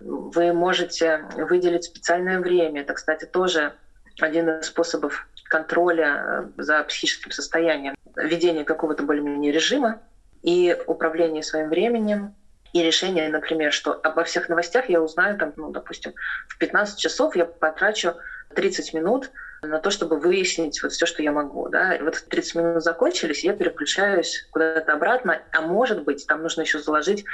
Вы 0.00 0.52
можете 0.52 1.24
выделить 1.36 1.84
специальное 1.84 2.38
время. 2.38 2.82
Это, 2.82 2.94
кстати, 2.94 3.24
тоже 3.24 3.72
один 4.20 4.48
из 4.48 4.66
способов 4.66 5.26
контроля 5.44 6.52
э, 6.58 6.62
за 6.62 6.82
психическим 6.84 7.30
состоянием, 7.30 7.94
ведение 8.16 8.64
какого-то 8.64 9.02
более-менее 9.02 9.52
режима 9.52 10.00
и 10.42 10.76
управление 10.86 11.42
своим 11.42 11.68
временем, 11.68 12.34
и 12.72 12.82
решение, 12.82 13.28
например, 13.28 13.72
что 13.72 13.92
обо 13.92 14.24
всех 14.24 14.48
новостях 14.48 14.88
я 14.90 15.00
узнаю, 15.00 15.38
там, 15.38 15.52
ну, 15.56 15.70
допустим, 15.70 16.12
в 16.48 16.58
15 16.58 16.98
часов 16.98 17.36
я 17.36 17.46
потрачу 17.46 18.14
30 18.54 18.92
минут 18.92 19.30
на 19.66 19.78
то, 19.78 19.90
чтобы 19.90 20.18
выяснить 20.18 20.82
вот 20.82 20.92
все, 20.92 21.06
что 21.06 21.22
я 21.22 21.32
могу. 21.32 21.68
Да? 21.68 21.94
И 21.94 22.02
вот 22.02 22.22
30 22.28 22.54
минут 22.54 22.82
закончились, 22.82 23.44
я 23.44 23.52
переключаюсь 23.52 24.46
куда-то 24.50 24.92
обратно, 24.92 25.42
а 25.52 25.60
может 25.60 26.02
быть, 26.02 26.26
там 26.26 26.42
нужно 26.42 26.62
еще 26.62 26.78
заложить 26.78 27.24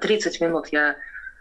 30 0.00 0.40
минут 0.40 0.68
я 0.70 0.96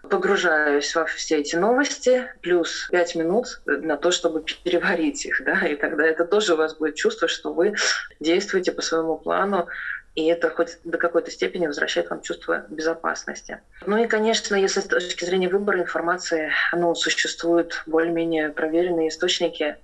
погружаюсь 0.10 0.94
во 0.96 1.06
все 1.06 1.38
эти 1.38 1.56
новости, 1.56 2.28
плюс 2.42 2.88
5 2.92 3.16
минут 3.16 3.62
на 3.66 3.98
то, 3.98 4.12
чтобы 4.12 4.42
переварить 4.42 5.26
их, 5.26 5.44
да, 5.44 5.66
и 5.68 5.76
тогда 5.76 6.06
это 6.06 6.26
тоже 6.26 6.54
у 6.54 6.58
вас 6.58 6.76
будет 6.76 6.96
чувство, 6.96 7.28
что 7.28 7.54
вы 7.54 7.76
действуете 8.20 8.72
по 8.72 8.82
своему 8.82 9.18
плану, 9.18 9.68
и 10.16 10.28
это 10.28 10.50
хоть 10.50 10.78
до 10.84 10.98
какой-то 10.98 11.32
степени 11.32 11.68
возвращает 11.68 12.10
вам 12.10 12.22
чувство 12.22 12.66
безопасности. 12.70 13.60
Ну 13.86 13.98
и, 14.04 14.08
конечно, 14.08 14.56
если 14.56 14.82
с 14.82 14.86
точки 14.86 15.24
зрения 15.24 15.48
выбора 15.48 15.80
информации, 15.80 16.52
ну, 16.74 16.94
существуют 16.96 17.82
более-менее 17.86 18.50
проверенные 18.50 19.08
источники, 19.08 19.78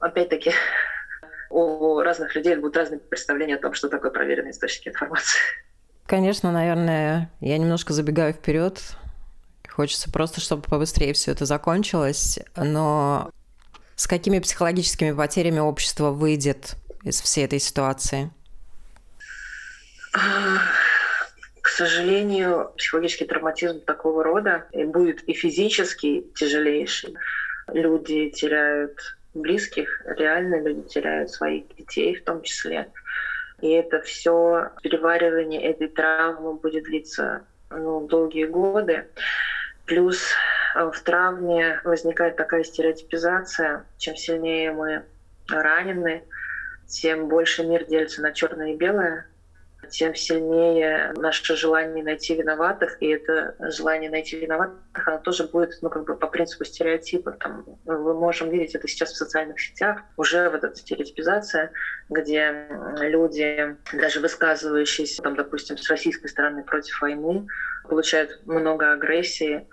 опять-таки, 0.00 0.52
у 1.50 2.00
разных 2.00 2.34
людей 2.34 2.56
будут 2.56 2.76
разные 2.76 3.00
представления 3.00 3.56
о 3.56 3.60
том, 3.60 3.74
что 3.74 3.88
такое 3.88 4.10
проверенные 4.10 4.52
источники 4.52 4.88
информации. 4.88 5.38
Конечно, 6.06 6.52
наверное, 6.52 7.30
я 7.40 7.58
немножко 7.58 7.92
забегаю 7.92 8.32
вперед. 8.32 8.80
Хочется 9.68 10.10
просто, 10.10 10.40
чтобы 10.40 10.62
побыстрее 10.62 11.12
все 11.12 11.32
это 11.32 11.44
закончилось. 11.44 12.38
Но 12.56 13.30
с 13.94 14.06
какими 14.06 14.38
психологическими 14.38 15.12
потерями 15.12 15.58
общество 15.58 16.10
выйдет 16.10 16.76
из 17.02 17.20
всей 17.20 17.44
этой 17.44 17.60
ситуации? 17.60 18.30
К 21.60 21.68
сожалению, 21.68 22.72
психологический 22.76 23.26
травматизм 23.26 23.80
такого 23.82 24.24
рода 24.24 24.66
будет 24.72 25.22
и 25.24 25.32
физически 25.32 26.24
тяжелейший. 26.34 27.14
Люди 27.72 28.30
теряют 28.30 29.17
близких, 29.34 30.02
реально 30.06 30.60
люди 30.60 30.88
теряют 30.88 31.30
своих 31.30 31.68
детей 31.76 32.14
в 32.14 32.24
том 32.24 32.42
числе. 32.42 32.90
И 33.60 33.70
это 33.70 34.00
все 34.02 34.70
переваривание 34.82 35.62
этой 35.62 35.88
травмы 35.88 36.54
будет 36.54 36.84
длиться 36.84 37.44
ну, 37.70 38.06
долгие 38.06 38.46
годы. 38.46 39.06
Плюс 39.84 40.22
э, 40.74 40.90
в 40.90 41.00
травме 41.00 41.80
возникает 41.84 42.36
такая 42.36 42.62
стереотипизация. 42.62 43.84
Чем 43.96 44.16
сильнее 44.16 44.72
мы 44.72 45.02
ранены, 45.48 46.22
тем 46.86 47.28
больше 47.28 47.64
мир 47.64 47.84
делится 47.86 48.22
на 48.22 48.32
черное 48.32 48.72
и 48.72 48.76
белое, 48.76 49.26
тем 49.90 50.14
сильнее 50.14 51.12
наше 51.16 51.56
желание 51.56 52.04
найти 52.04 52.34
виноватых, 52.34 53.00
и 53.00 53.08
это 53.08 53.54
желание 53.70 54.10
найти 54.10 54.38
виноватых, 54.38 54.78
оно 55.06 55.18
тоже 55.18 55.44
будет, 55.44 55.78
ну, 55.82 55.90
как 55.90 56.04
бы 56.04 56.16
по 56.16 56.26
принципу 56.26 56.64
стереотипа. 56.64 57.32
Там, 57.32 57.64
мы 57.84 58.14
можем 58.14 58.50
видеть 58.50 58.74
это 58.74 58.86
сейчас 58.88 59.12
в 59.12 59.16
социальных 59.16 59.60
сетях, 59.60 60.00
уже 60.16 60.48
вот 60.50 60.64
эта 60.64 60.74
стереотипизация, 60.76 61.70
где 62.08 62.68
люди, 63.00 63.76
даже 63.92 64.20
высказывающиеся, 64.20 65.22
там, 65.22 65.36
допустим, 65.36 65.76
с 65.76 65.88
российской 65.90 66.28
стороны 66.28 66.62
против 66.62 67.00
войны, 67.00 67.46
получают 67.88 68.40
много 68.46 68.92
агрессии, 68.92 69.66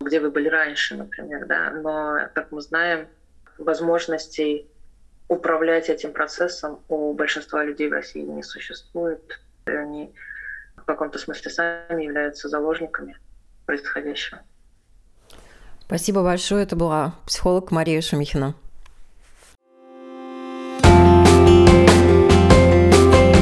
где 0.00 0.20
вы 0.20 0.30
были 0.30 0.48
раньше, 0.48 0.96
например, 0.96 1.46
да, 1.46 1.70
но, 1.70 2.28
как 2.34 2.52
мы 2.52 2.60
знаем, 2.60 3.08
возможностей 3.58 4.66
управлять 5.28 5.88
этим 5.88 6.12
процессом 6.12 6.82
у 6.88 7.12
большинства 7.12 7.62
людей 7.62 7.88
в 7.88 7.92
России 7.92 8.22
не 8.22 8.42
существует. 8.42 9.40
И 9.66 9.70
они 9.70 10.14
в 10.76 10.84
каком-то 10.84 11.18
смысле 11.18 11.50
сами 11.50 12.04
являются 12.04 12.48
заложниками 12.48 13.16
происходящего. 13.66 14.40
Спасибо 15.86 16.22
большое. 16.22 16.62
Это 16.62 16.76
была 16.76 17.14
психолог 17.26 17.70
Мария 17.72 18.00
Шумихина. 18.00 18.54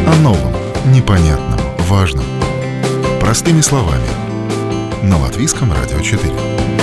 О 0.07 0.17
новом, 0.23 0.55
непонятном, 0.93 1.61
важном. 1.81 2.25
Простыми 3.21 3.61
словами. 3.61 4.09
На 5.05 5.19
Латвийском 5.19 5.73
радио 5.73 6.01
4. 6.01 6.78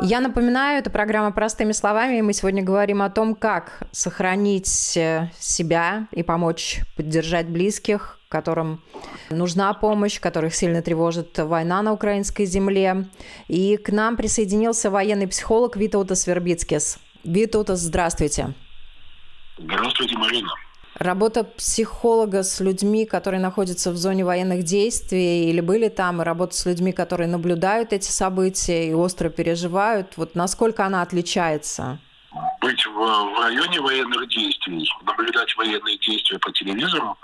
Я 0.00 0.20
напоминаю, 0.20 0.78
это 0.78 0.90
программа 0.90 1.32
«Простыми 1.32 1.72
словами», 1.72 2.18
и 2.18 2.22
мы 2.22 2.32
сегодня 2.32 2.62
говорим 2.62 3.02
о 3.02 3.10
том, 3.10 3.34
как 3.34 3.82
сохранить 3.90 4.96
э, 4.96 5.30
себя 5.40 6.06
и 6.12 6.22
помочь 6.22 6.80
поддержать 6.96 7.48
близких, 7.48 8.20
которым 8.28 8.80
нужна 9.28 9.74
помощь, 9.74 10.20
которых 10.20 10.54
сильно 10.54 10.82
тревожит 10.82 11.36
война 11.38 11.82
на 11.82 11.92
украинской 11.92 12.44
земле. 12.44 13.08
И 13.48 13.76
к 13.76 13.90
нам 13.90 14.16
присоединился 14.16 14.88
военный 14.88 15.26
психолог 15.26 15.76
Витаутас 15.76 16.28
Вербицкис. 16.28 16.98
Витаутас, 17.24 17.80
здравствуйте. 17.80 18.54
Здравствуйте, 19.58 20.16
Марина. 20.16 20.50
Работа 20.98 21.44
психолога 21.44 22.42
с 22.42 22.58
людьми, 22.58 23.06
которые 23.06 23.40
находятся 23.40 23.92
в 23.92 23.96
зоне 23.96 24.24
военных 24.24 24.64
действий 24.64 25.48
или 25.48 25.60
были 25.60 25.88
там, 25.88 26.20
и 26.20 26.24
работа 26.24 26.56
с 26.56 26.66
людьми, 26.66 26.92
которые 26.92 27.28
наблюдают 27.28 27.92
эти 27.92 28.10
события 28.10 28.88
и 28.88 28.92
остро 28.92 29.28
переживают, 29.28 30.16
вот 30.16 30.34
насколько 30.34 30.84
она 30.84 31.02
отличается? 31.02 32.00
Быть 32.60 32.84
в, 32.84 32.90
в 32.90 33.40
районе 33.40 33.80
военных 33.80 34.28
действий, 34.28 34.90
наблюдать 35.04 35.56
военные 35.56 35.98
действия 35.98 36.38
по 36.40 36.50
телевизору, 36.50 37.16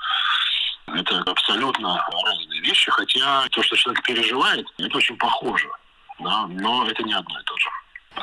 это 0.86 1.18
абсолютно 1.26 2.06
разные 2.24 2.60
вещи, 2.60 2.92
хотя 2.92 3.44
то, 3.50 3.60
что 3.60 3.74
человек 3.74 4.04
переживает, 4.04 4.66
это 4.78 4.96
очень 4.96 5.16
похоже, 5.16 5.68
да, 6.20 6.46
но 6.46 6.86
это 6.88 7.02
не 7.02 7.12
одно 7.12 7.40
и 7.40 7.42
то 7.42 7.56
же. 7.56 7.68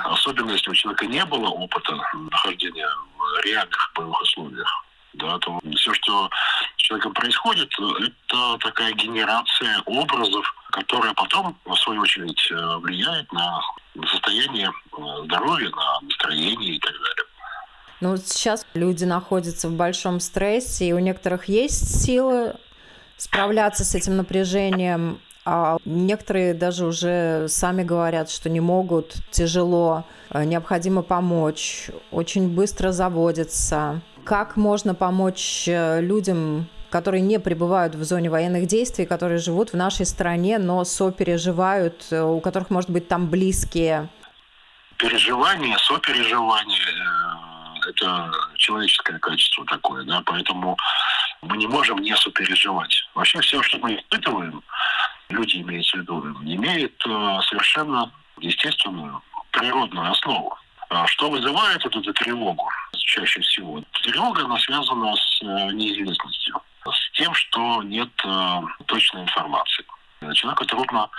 Особенно 0.06 0.52
если 0.52 0.70
у 0.70 0.74
человека 0.74 1.06
не 1.08 1.26
было 1.26 1.50
опыта 1.50 1.94
нахождения 2.32 2.88
в 3.18 3.46
реальных 3.46 3.92
боевых 3.94 4.22
условиях 4.22 4.86
да, 5.14 5.38
то 5.40 5.60
все, 5.76 5.94
что 5.94 6.30
с 6.78 6.82
человеком 6.82 7.14
происходит, 7.14 7.72
это 8.00 8.58
такая 8.60 8.94
генерация 8.94 9.82
образов, 9.86 10.46
которая 10.72 11.14
потом, 11.14 11.58
в 11.66 11.76
свою 11.76 12.02
очередь, 12.02 12.52
э, 12.52 12.78
влияет 12.78 13.32
на 13.32 13.62
состояние 14.10 14.70
э, 14.70 15.02
здоровья, 15.26 15.70
на 15.70 16.02
настроение 16.02 16.76
и 16.76 16.80
так 16.80 16.94
далее. 16.94 17.26
Ну, 18.02 18.18
сейчас 18.18 18.66
люди 18.74 19.04
находятся 19.04 19.70
в 19.70 19.74
большом 19.74 20.20
стрессе, 20.20 20.88
и 20.88 20.94
у 20.94 21.00
некоторых 21.00 21.46
есть 21.46 22.04
силы 22.04 22.56
справляться 23.18 23.86
с 23.86 23.94
этим 23.94 24.18
напряжением, 24.18 25.20
а 25.46 25.78
некоторые 25.86 26.54
даже 26.54 26.86
уже 26.86 27.48
сами 27.48 27.84
говорят, 27.84 28.30
что 28.30 28.50
не 28.50 28.60
могут, 28.60 29.16
тяжело, 29.32 30.06
э, 30.30 30.44
необходимо 30.44 31.02
помочь, 31.02 31.90
очень 32.12 32.48
быстро 32.50 32.92
заводятся. 32.92 34.02
Как 34.24 34.56
можно 34.56 34.94
помочь 34.94 35.68
э, 35.68 36.02
людям, 36.02 36.68
которые 36.90 37.22
не 37.22 37.40
пребывают 37.40 37.96
в 37.96 38.04
зоне 38.04 38.30
военных 38.30 38.68
действий, 38.68 39.06
которые 39.06 39.40
живут 39.40 39.74
в 39.74 39.76
нашей 39.76 40.06
стране, 40.06 40.60
но 40.60 40.84
сопереживают, 40.84 42.08
э, 42.12 42.22
у 42.22 42.40
которых, 42.40 42.70
может 42.70 42.90
быть, 42.90 43.08
там 43.08 43.30
близкие? 43.30 44.10
Переживание, 44.98 45.78
сопереживание– 45.80 46.78
это 47.90 48.32
человеческое 48.58 49.18
качество 49.20 49.66
такое, 49.66 50.04
да, 50.04 50.22
поэтому 50.26 50.78
мы 51.42 51.58
не 51.58 51.68
можем 51.68 51.98
не 52.00 52.16
сопереживать. 52.16 52.94
Вообще 53.16 53.40
все, 53.42 53.64
что 53.64 53.80
мы 53.80 53.96
испытываем, 53.96 54.62
люди 55.30 55.58
имеют 55.58 55.88
в 55.88 55.96
виду, 55.96 56.22
имеет 56.44 56.94
э, 57.08 57.40
совершенно 57.50 58.12
естественную 58.40 59.22
природную 59.52 60.12
основу. 60.12 60.58
А 60.92 61.08
что 61.08 61.30
вызывает 61.30 61.82
вот 61.86 61.96
эту 61.96 62.14
тревогу 62.14 62.70
чаще 62.98 63.40
всего? 63.40 63.82
Тревога, 64.04 64.44
она 64.44 64.60
связана 64.60 65.16
с 65.16 65.42
э, 65.42 65.46
неизвестностью, 65.72 66.62
с 66.86 67.12
тем, 67.14 67.34
что 67.34 67.82
нет 67.84 68.10
э, 68.26 68.62
точной 68.88 69.22
информации. 69.22 69.86
Человеку 70.34 70.66
трудно, 70.66 71.10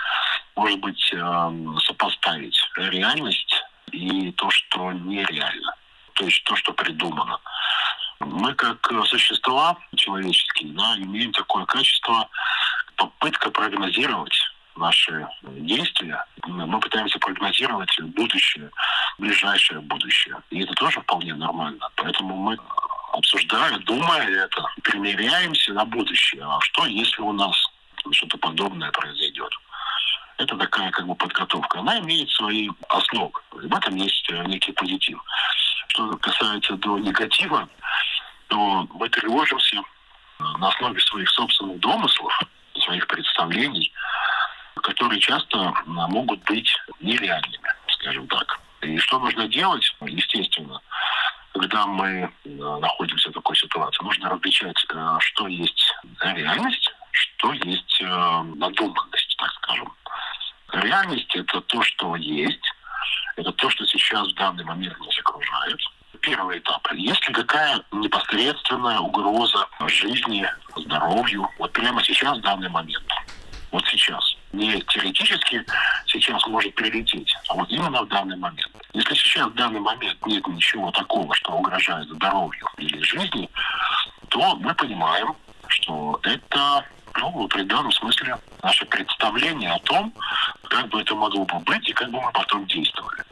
может 0.55 0.79
быть, 0.79 1.11
э, 1.11 1.49
сопоставить 1.87 2.55
реальность 2.75 3.63
и 3.91 4.31
то, 4.33 4.47
что 4.51 4.91
нереально, 4.91 5.73
то 6.13 6.25
есть 6.25 6.43
то, 6.43 6.55
что 6.55 6.71
придумано. 6.73 7.39
Мы 8.19 8.53
как 8.53 8.91
существа 9.05 9.75
человеческие 9.95 10.71
да, 10.73 10.97
имеем 10.97 11.31
такое 11.31 11.65
качество 11.65 12.29
попытка 12.95 13.49
прогнозировать 13.49 14.52
наши 14.75 15.27
действия, 15.43 16.23
мы 16.45 16.79
пытаемся 16.79 17.19
прогнозировать 17.19 17.99
будущее, 18.01 18.69
ближайшее 19.17 19.81
будущее. 19.81 20.35
И 20.49 20.61
это 20.63 20.73
тоже 20.73 21.01
вполне 21.01 21.33
нормально. 21.33 21.87
Поэтому 21.95 22.35
мы 22.35 22.57
обсуждая, 23.13 23.77
думая 23.79 24.27
это, 24.27 24.65
примеряемся 24.83 25.73
на 25.73 25.85
будущее. 25.85 26.43
А 26.43 26.59
что, 26.61 26.85
если 26.85 27.21
у 27.21 27.31
нас 27.31 27.55
что-то 28.11 28.37
подобное 28.37 28.91
произойдет? 28.91 29.51
Это 30.37 30.57
такая 30.57 30.91
как 30.91 31.05
бы 31.05 31.15
подготовка. 31.15 31.79
Она 31.79 31.99
имеет 31.99 32.29
свои 32.31 32.69
основы. 32.89 33.31
В 33.51 33.75
этом 33.75 33.95
есть 33.95 34.29
э, 34.31 34.43
некий 34.45 34.71
позитив. 34.71 35.23
Что 35.87 36.17
касается 36.17 36.75
до 36.77 36.97
негатива, 36.97 37.69
то 38.47 38.87
мы 38.93 39.09
тревожимся 39.09 39.81
на 40.39 40.69
основе 40.69 40.99
своих 41.01 41.29
собственных 41.29 41.79
домыслов, 41.79 42.37
своих 42.79 43.05
представлений, 43.07 43.93
которые 44.83 45.19
часто 45.19 45.73
могут 45.85 46.43
быть 46.43 46.69
нереальными, 46.99 47.69
скажем 47.87 48.27
так. 48.27 48.59
И 48.81 48.97
что 48.97 49.17
нужно 49.17 49.47
делать? 49.47 49.83
Естественно, 50.01 50.79
когда 51.53 51.87
мы 51.87 52.31
находимся 52.43 53.29
в 53.29 53.33
такой 53.33 53.55
ситуации, 53.55 54.03
нужно 54.03 54.29
различать, 54.29 54.75
э, 54.93 55.15
что 55.19 55.47
есть 55.47 55.95
реальность, 56.21 56.93
что 57.11 57.53
есть 57.53 58.01
э, 58.01 58.41
надуманность, 58.55 59.35
так 59.37 59.51
скажем. 59.53 59.93
Реальность– 60.73 61.33
это 61.35 61.61
то, 61.61 61.81
что 61.81 62.15
есть, 62.17 62.73
это 63.37 63.51
то, 63.53 63.69
что 63.69 63.85
сейчас 63.85 64.27
в 64.27 64.35
данный 64.35 64.65
момент 64.65 64.99
нас 64.99 65.17
окружает. 65.19 65.79
Первый 66.21 66.59
этап. 66.59 66.91
Есть 66.93 67.27
ли 67.27 67.33
какая 67.33 67.81
непосредственная 67.91 68.99
угроза 68.99 69.67
жизни, 69.87 70.47
здоровью, 70.75 71.49
вот 71.59 71.71
прямо 71.73 72.03
сейчас, 72.03 72.37
в 72.37 72.41
данный 72.41 72.69
момент? 72.69 73.09
Вот 73.71 73.85
сейчас 73.87 74.35
не 74.53 74.79
теоретически 74.81 75.65
сейчас 76.05 76.45
может 76.47 76.73
прилететь, 76.75 77.35
а 77.49 77.55
вот 77.55 77.69
именно 77.69 78.03
в 78.03 78.07
данный 78.07 78.37
момент. 78.37 78.71
Если 78.93 79.15
сейчас 79.15 79.47
в 79.47 79.55
данный 79.55 79.79
момент 79.79 80.17
нет 80.25 80.47
ничего 80.47 80.91
такого, 80.91 81.33
что 81.35 81.53
угрожает 81.53 82.07
здоровью 82.07 82.67
или 82.77 83.01
жизни, 83.01 83.49
то 84.29 84.55
мы 84.57 84.73
понимаем, 84.75 85.35
что 85.67 86.19
это 86.23 86.85
ну, 87.17 87.31
в 87.31 87.45
определенном 87.45 87.91
смысле 87.91 88.37
наше 88.61 88.85
представление 88.85 89.71
о 89.71 89.79
том, 89.79 90.13
как 90.69 90.87
бы 90.89 91.01
это 91.01 91.15
могло 91.15 91.45
бы 91.45 91.59
быть 91.59 91.87
и 91.89 91.93
как 91.93 92.09
бы 92.11 92.21
мы 92.21 92.31
потом 92.31 92.65
действовали. 92.67 93.23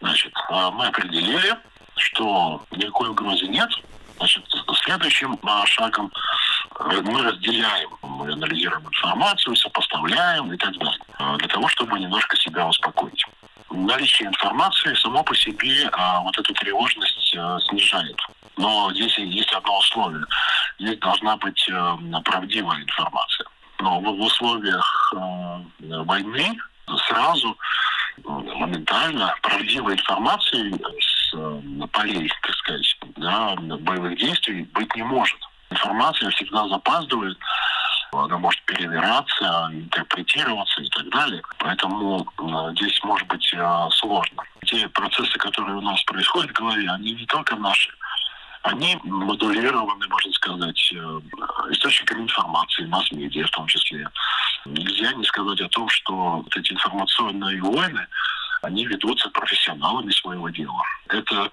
Значит, 0.00 0.32
а, 0.48 0.70
мы 0.70 0.86
определили, 0.86 1.56
что 1.96 2.64
никакой 2.70 3.10
угрозы 3.10 3.46
нет. 3.46 3.70
Значит, 4.16 4.44
следующим 4.84 5.38
а, 5.42 5.66
шагом 5.66 6.10
мы 6.78 7.22
разделяем, 7.22 7.90
мы 8.02 8.32
анализируем 8.32 8.86
информацию, 8.86 9.56
сопоставляем 9.56 10.52
и 10.52 10.56
так 10.56 10.76
далее, 10.78 11.00
а, 11.18 11.36
для 11.36 11.48
того, 11.48 11.66
чтобы 11.68 11.98
немножко 11.98 12.36
себя 12.36 12.66
успокоить. 12.68 13.24
Наличие 13.70 14.28
информации 14.28 14.94
само 14.94 15.22
по 15.24 15.34
себе 15.34 15.88
а, 15.92 16.20
вот 16.20 16.38
эту 16.38 16.54
тревожность 16.54 17.36
а, 17.36 17.58
снижает. 17.60 18.16
Но 18.56 18.92
здесь 18.92 19.18
есть 19.18 19.52
одно 19.52 19.78
условие. 19.78 20.24
Здесь 20.78 20.98
должна 20.98 21.36
быть 21.36 21.68
а, 21.70 21.98
правдивая 22.24 22.80
информация. 22.80 23.46
Но 23.80 24.00
в, 24.00 24.04
в 24.04 24.20
условиях 24.20 25.12
а, 25.16 25.62
войны 25.80 26.56
сразу 27.08 27.56
моментально 28.24 29.34
правдивой 29.42 29.94
информации 29.94 30.72
с 31.00 31.34
а, 31.34 31.86
полей, 31.88 32.30
так 32.42 32.54
сказать, 32.54 32.98
да, 33.16 33.54
боевых 33.56 34.16
действий 34.16 34.62
быть 34.72 34.94
не 34.94 35.02
может 35.02 35.38
информация 35.70 36.30
всегда 36.30 36.68
запаздывает, 36.68 37.38
она 38.12 38.38
может 38.38 38.62
перевираться, 38.64 39.68
интерпретироваться 39.72 40.80
и 40.80 40.88
так 40.88 41.08
далее. 41.10 41.42
Поэтому 41.58 42.26
э, 42.38 42.74
здесь 42.76 43.02
может 43.04 43.26
быть 43.28 43.52
э, 43.52 43.88
сложно. 43.92 44.42
Те 44.64 44.88
процессы, 44.88 45.38
которые 45.38 45.76
у 45.76 45.80
нас 45.80 46.02
происходят 46.04 46.50
в 46.50 46.54
голове, 46.54 46.88
они 46.90 47.12
не 47.12 47.26
только 47.26 47.56
наши, 47.56 47.90
они 48.62 48.98
модулированы, 49.04 50.08
можно 50.08 50.32
сказать, 50.32 50.92
э, 50.94 51.20
источниками 51.70 52.22
информации, 52.22 52.86
масс-медиа 52.86 53.46
в 53.46 53.50
том 53.50 53.66
числе. 53.66 54.08
Нельзя 54.64 55.12
не 55.12 55.24
сказать 55.24 55.60
о 55.60 55.68
том, 55.68 55.88
что 55.88 56.14
вот 56.14 56.56
эти 56.56 56.72
информационные 56.72 57.62
войны, 57.62 58.06
они 58.62 58.86
ведутся 58.86 59.30
профессионалами 59.30 60.10
своего 60.10 60.48
дела. 60.48 60.82
Это 61.08 61.50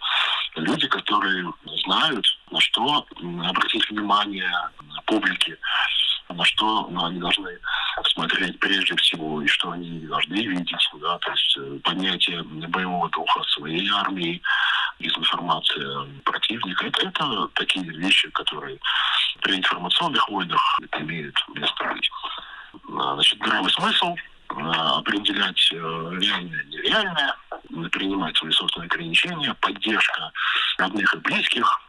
люди, 0.55 0.87
которые 0.87 1.51
знают, 1.85 2.25
на 2.55 2.61
что 2.61 3.05
обратить 3.49 3.89
внимание 3.89 4.49
публики, 5.05 5.57
на 6.29 6.43
что 6.45 6.87
ну, 6.87 7.05
они 7.05 7.19
должны 7.19 7.59
смотреть 8.13 8.57
прежде 8.59 8.95
всего 8.95 9.41
и 9.41 9.47
что 9.47 9.71
они 9.71 9.99
должны 9.99 10.35
видеть. 10.35 10.89
Да, 11.01 11.17
то 11.19 11.31
есть 11.31 11.57
э, 11.57 11.79
понятие 11.83 12.43
боевого 12.43 13.09
духа 13.09 13.43
своей 13.43 13.89
армии, 13.91 14.41
дезинформация 14.99 16.07
противника. 16.23 16.87
Это, 16.87 17.07
это 17.07 17.47
такие 17.55 17.85
вещи, 17.85 18.29
которые 18.29 18.79
при 19.41 19.57
информационных 19.57 20.27
войнах 20.29 20.79
имеют 20.97 21.35
место 21.49 21.93
быть. 21.93 22.09
А, 22.97 23.15
значит, 23.15 23.37
здравый 23.37 23.71
смысл 23.71 24.15
а, 24.49 24.99
определять 24.99 25.71
э, 25.73 25.75
реальное 25.75 26.61
и 26.61 26.67
нереальное, 26.67 27.35
принимать 27.91 28.37
свои 28.37 28.51
собственные 28.51 28.87
ограничения, 28.87 29.53
поддержка 29.55 30.31
родных 30.77 31.13
и 31.13 31.17
близких. 31.17 31.81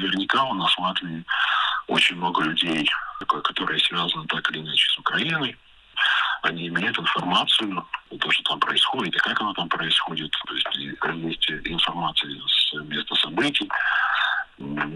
Наверняка 0.00 0.44
у 0.44 0.54
нас 0.54 0.72
в 0.72 0.78
Латвии 0.80 1.24
очень 1.86 2.16
много 2.16 2.42
людей, 2.42 2.88
которые 3.26 3.78
связаны 3.80 4.26
так 4.28 4.50
или 4.50 4.60
иначе 4.60 4.88
с 4.90 4.98
Украиной. 4.98 5.56
Они 6.42 6.68
имеют 6.68 6.98
информацию, 6.98 7.86
то, 8.18 8.30
что 8.30 8.42
там 8.44 8.60
происходит, 8.60 9.14
и 9.14 9.18
как 9.18 9.38
оно 9.40 9.52
там 9.52 9.68
происходит. 9.68 10.30
То 10.46 10.54
есть 10.54 10.74
есть 10.74 11.50
информация 11.66 12.30
с 12.30 12.72
места 12.84 13.14
событий. 13.16 13.68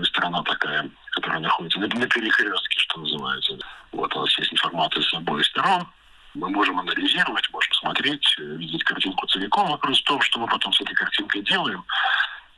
Страна 0.05 0.43
такая 0.43 0.91
которая 1.11 1.41
находится 1.41 1.79
на, 1.79 1.87
на 1.87 2.07
перекрестке, 2.07 2.79
что 2.79 3.01
называется. 3.01 3.57
Вот 3.93 4.15
у 4.17 4.21
нас 4.21 4.39
есть 4.39 4.53
информация 4.53 5.03
с 5.03 5.15
обоих 5.15 5.47
сторон. 5.47 5.87
Мы 6.35 6.51
можем 6.51 6.81
анализировать, 6.81 7.49
можем 7.53 7.73
смотреть, 7.75 8.27
видеть 8.39 8.83
картинку 8.83 9.27
целиком. 9.29 9.71
Вопрос 9.71 10.01
в 10.01 10.05
том, 10.05 10.21
что 10.21 10.41
мы 10.41 10.49
потом 10.49 10.73
с 10.73 10.81
этой 10.81 10.95
картинкой 10.95 11.43
делаем. 11.43 11.85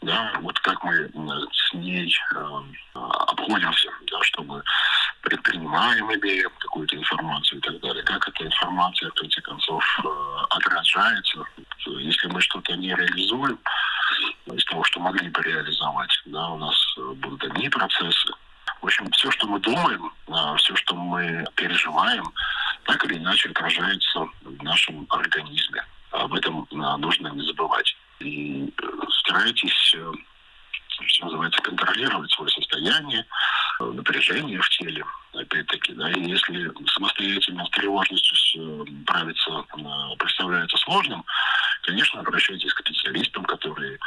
Да, 0.06 0.32
вот 0.40 0.56
как 0.60 0.84
мы 0.84 1.10
с 1.52 1.74
ней 1.74 2.16
э, 2.32 2.60
обходимся, 2.94 3.90
да, 4.08 4.22
чтобы 4.22 4.62
предпринимаем, 5.20 6.08
имеем 6.14 6.50
какую-то 6.60 6.94
информацию 6.94 7.58
и 7.58 7.60
так 7.60 7.80
далее. 7.80 8.04
Как 8.04 8.28
эта 8.28 8.46
информация, 8.46 9.10
в 9.10 9.14
конце 9.14 9.40
концов, 9.40 9.84
э, 10.04 10.08
отражается. 10.50 11.44
Если 11.86 12.28
мы 12.28 12.40
что-то 12.40 12.76
не 12.76 12.94
реализуем 12.94 13.58
из 14.54 14.64
того, 14.66 14.84
что 14.84 15.00
могли 15.00 15.28
бы 15.28 15.42
реализовать, 15.42 16.22
да, 16.26 16.50
у 16.50 16.58
нас 16.58 16.76
э, 16.98 17.12
будут 17.14 17.42
одни 17.42 17.68
процессы. 17.68 18.28
В 18.82 18.86
общем, 18.86 19.10
все, 19.10 19.28
что 19.32 19.48
мы 19.48 19.58
думаем, 19.58 20.12
э, 20.28 20.56
все, 20.58 20.76
что 20.76 20.94
мы 20.94 21.44
переживаем, 21.56 22.32
так 22.84 23.04
или 23.06 23.18
иначе 23.18 23.48
отражается 23.48 24.28
в 24.42 24.62
нашем 24.62 25.04
организме. 25.10 25.84
Об 26.12 26.32
этом 26.32 26.64
нужно 26.70 27.26
не 27.26 27.44
забывать. 27.44 27.96
И 28.20 28.72
старайтесь 29.20 29.96
что 31.08 31.26
называется, 31.26 31.60
контролировать 31.62 32.30
свое 32.32 32.50
состояние, 32.50 33.26
напряжение 33.80 34.60
в 34.60 34.68
теле, 34.70 35.04
опять-таки, 35.34 35.92
да, 35.92 36.10
и 36.10 36.30
если 36.30 36.72
самостоятельно 36.86 37.66
с 37.66 37.70
тревожностью 37.70 38.86
справиться 39.02 39.64
представляется 40.18 40.76
сложным, 40.78 41.24
конечно, 41.82 42.20
обращайтесь 42.20 42.72
к 42.72 42.80
специалистам, 42.80 43.44
которые 43.44 43.98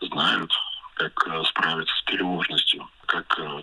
знают, 0.00 0.50
как 0.98 1.28
э, 1.28 1.44
справиться 1.44 1.94
с 1.94 2.04
тревожностью, 2.04 2.88
как 3.06 3.38
э, 3.38 3.62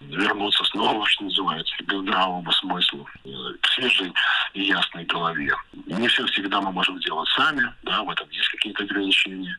вернуться 0.00 0.64
снова, 0.64 1.06
что 1.06 1.24
называется, 1.24 1.74
к 1.76 1.92
здравому 1.92 2.50
смыслу, 2.52 3.08
э, 3.24 3.28
к 3.60 3.66
свежей 3.68 4.12
и 4.52 4.64
ясной 4.64 5.04
голове. 5.04 5.54
Не 5.86 6.08
все 6.08 6.26
всегда 6.26 6.60
мы 6.60 6.72
можем 6.72 7.00
сделать 7.00 7.28
сами, 7.30 7.72
да, 7.84 8.02
в 8.02 8.10
этом 8.10 8.28
есть 8.30 8.41
какие-то 8.62 8.84
ограничения. 8.84 9.56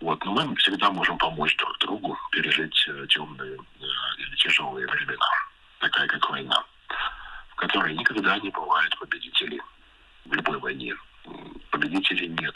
Вот, 0.00 0.24
но 0.24 0.32
мы 0.32 0.54
всегда 0.56 0.90
можем 0.90 1.18
помочь 1.18 1.56
друг 1.56 1.76
другу 1.78 2.16
пережить 2.30 2.74
темные 3.08 3.58
или 4.18 4.36
тяжелые 4.36 4.86
времена, 4.86 5.26
такая 5.80 6.06
как 6.06 6.30
война, 6.30 6.64
в 7.50 7.54
которой 7.56 7.94
никогда 7.94 8.38
не 8.38 8.50
бывает 8.50 8.96
победителей 8.98 9.60
в 10.24 10.32
любой 10.32 10.58
войне. 10.58 10.94
Победителей 11.70 12.28
нет. 12.28 12.54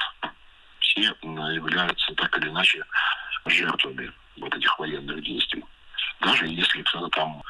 Все 0.78 1.14
являются 1.22 2.14
так 2.14 2.38
или 2.38 2.49
иначе 2.49 2.84
жертвами 3.47 4.12
вот 4.38 4.55
этих 4.55 4.78
военных 4.78 5.22
действий. 5.22 5.64
Даже 6.20 6.47
если 6.47 6.82
кто-то 6.82 7.09
там 7.09 7.43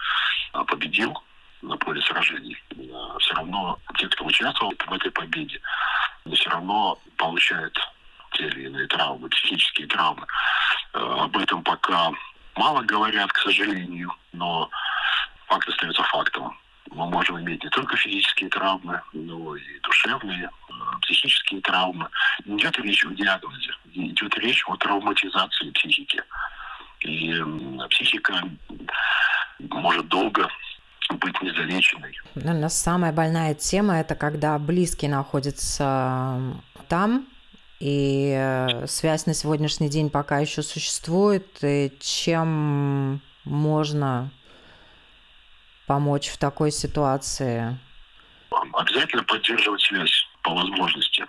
а, 0.52 0.64
победил 0.64 1.14
на 1.62 1.76
поле 1.76 2.00
сражений, 2.02 2.56
а, 2.94 3.18
все 3.18 3.34
равно 3.34 3.78
те, 3.98 4.08
кто 4.08 4.24
участвовал 4.24 4.72
в 4.86 4.92
этой 4.92 5.10
победе, 5.10 5.60
все 6.32 6.48
равно 6.50 6.98
получают 7.16 7.76
те 8.32 8.46
или 8.46 8.66
иные 8.66 8.86
травмы, 8.86 9.28
психические 9.28 9.86
травмы. 9.86 10.26
А, 10.92 11.24
об 11.24 11.36
этом 11.36 11.62
пока 11.62 12.10
мало 12.56 12.82
говорят, 12.82 13.32
к 13.32 13.38
сожалению, 13.50 14.12
но 14.32 14.70
факт 15.46 15.68
остается 15.68 16.02
фактом. 16.04 16.56
Мы 16.90 17.08
можем 17.08 17.38
иметь 17.40 17.62
не 17.62 17.70
только 17.70 17.96
физические 17.96 18.50
травмы, 18.50 19.00
но 19.12 19.54
и 19.56 19.80
душевные, 19.82 20.50
психические 21.02 21.60
травмы. 21.60 22.08
Не 22.44 22.56
идет 22.56 22.78
речь 22.78 23.04
о 23.04 23.10
диагнозе, 23.10 23.72
идет 23.94 24.36
речь 24.38 24.64
о 24.66 24.76
травматизации 24.76 25.70
психики. 25.70 26.22
И 27.00 27.32
психика 27.90 28.42
может 29.58 30.08
долго 30.08 30.48
быть 31.10 31.40
незалеченной. 31.42 32.16
Наверное, 32.34 32.68
самая 32.68 33.12
больная 33.12 33.54
тема– 33.54 33.94
это 34.00 34.14
когда 34.14 34.58
близкие 34.58 35.10
находятся 35.10 36.40
там, 36.88 37.26
и 37.80 38.34
э, 38.36 38.86
связь 38.86 39.26
на 39.26 39.32
сегодняшний 39.32 39.88
день 39.88 40.10
пока 40.10 40.38
еще 40.38 40.62
существует, 40.62 41.46
и 41.62 41.92
чем 42.00 43.22
можно 43.44 44.30
помочь 45.86 46.28
в 46.28 46.38
такой 46.38 46.70
ситуации? 46.70 47.78
Обязательно 48.72 49.22
поддерживать 49.24 49.80
связь 49.82 50.26
по 50.42 50.54
возможности. 50.54 51.26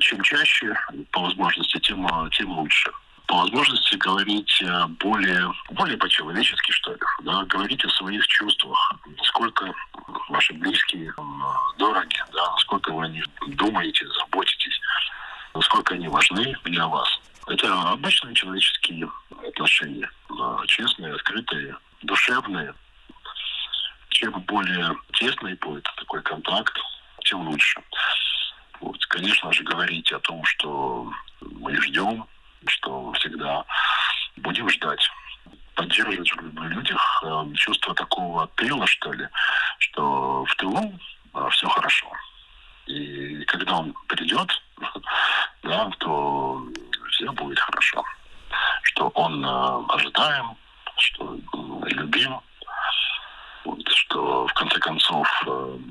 Чем 0.00 0.22
чаще, 0.22 0.74
по 1.12 1.20
возможности, 1.20 1.78
тем, 1.78 2.08
тем 2.30 2.50
лучше. 2.58 2.90
По 3.26 3.36
возможности 3.36 3.94
говорить 3.96 4.62
э, 4.62 4.86
более, 4.98 5.52
более 5.70 5.96
по-человечески, 5.96 6.72
что 6.72 6.92
ли. 6.92 6.98
Да, 7.22 7.44
говорить 7.44 7.84
о 7.84 7.90
своих 7.90 8.26
чувствах. 8.26 8.94
Насколько 9.18 9.72
ваши 10.28 10.52
близкие 10.54 11.12
дороги, 11.78 12.16
да, 12.32 12.50
насколько 12.52 12.92
вы 12.92 13.04
о 13.04 13.08
них 13.08 13.24
думаете, 13.46 14.06
заботитесь, 14.18 14.80
насколько 15.54 15.94
они 15.94 16.08
важны 16.08 16.56
для 16.64 16.86
вас. 16.88 17.08
Это 17.46 17.90
обычные 17.90 18.34
человеческие 18.34 19.10
отношения. 19.48 20.10
Честные, 20.66 21.14
открытые, 21.14 21.76
душевные. 22.02 22.74
Чем 24.08 24.32
более 24.42 24.96
тесный 25.14 25.54
будет 25.54 25.84
такой 25.96 26.22
контакт, 26.22 26.78
тем 27.24 27.48
лучше. 27.48 27.82
Вот, 28.80 29.04
конечно 29.06 29.52
же, 29.52 29.62
говорить 29.64 30.12
о 30.12 30.20
том, 30.20 30.44
что 30.44 31.10
мы 31.40 31.74
ждем, 31.80 32.26
что 32.66 33.12
всегда 33.12 33.64
будем 34.36 34.68
ждать 34.68 35.10
поддерживать 35.74 36.30
в 36.36 36.62
людях 36.68 37.22
э, 37.24 37.54
чувство 37.54 37.94
такого 37.94 38.46
тыла, 38.56 38.86
что 38.86 39.12
ли, 39.12 39.26
что 39.78 40.44
в 40.44 40.54
тылу 40.56 40.98
э, 41.34 41.48
все 41.50 41.68
хорошо. 41.68 42.12
И 42.86 43.44
когда 43.44 43.78
он 43.78 43.94
придет, 44.06 44.50
да, 45.62 45.90
то 45.98 46.62
все 47.12 47.30
будет 47.32 47.58
хорошо. 47.58 48.04
Что 48.82 49.08
он 49.14 49.44
э, 49.44 49.84
ожидаем, 49.88 50.56
что 50.98 51.38
любим, 51.86 52.40
вот, 53.64 53.88
что 53.88 54.46
в 54.46 54.52
конце 54.54 54.78
концов 54.78 55.28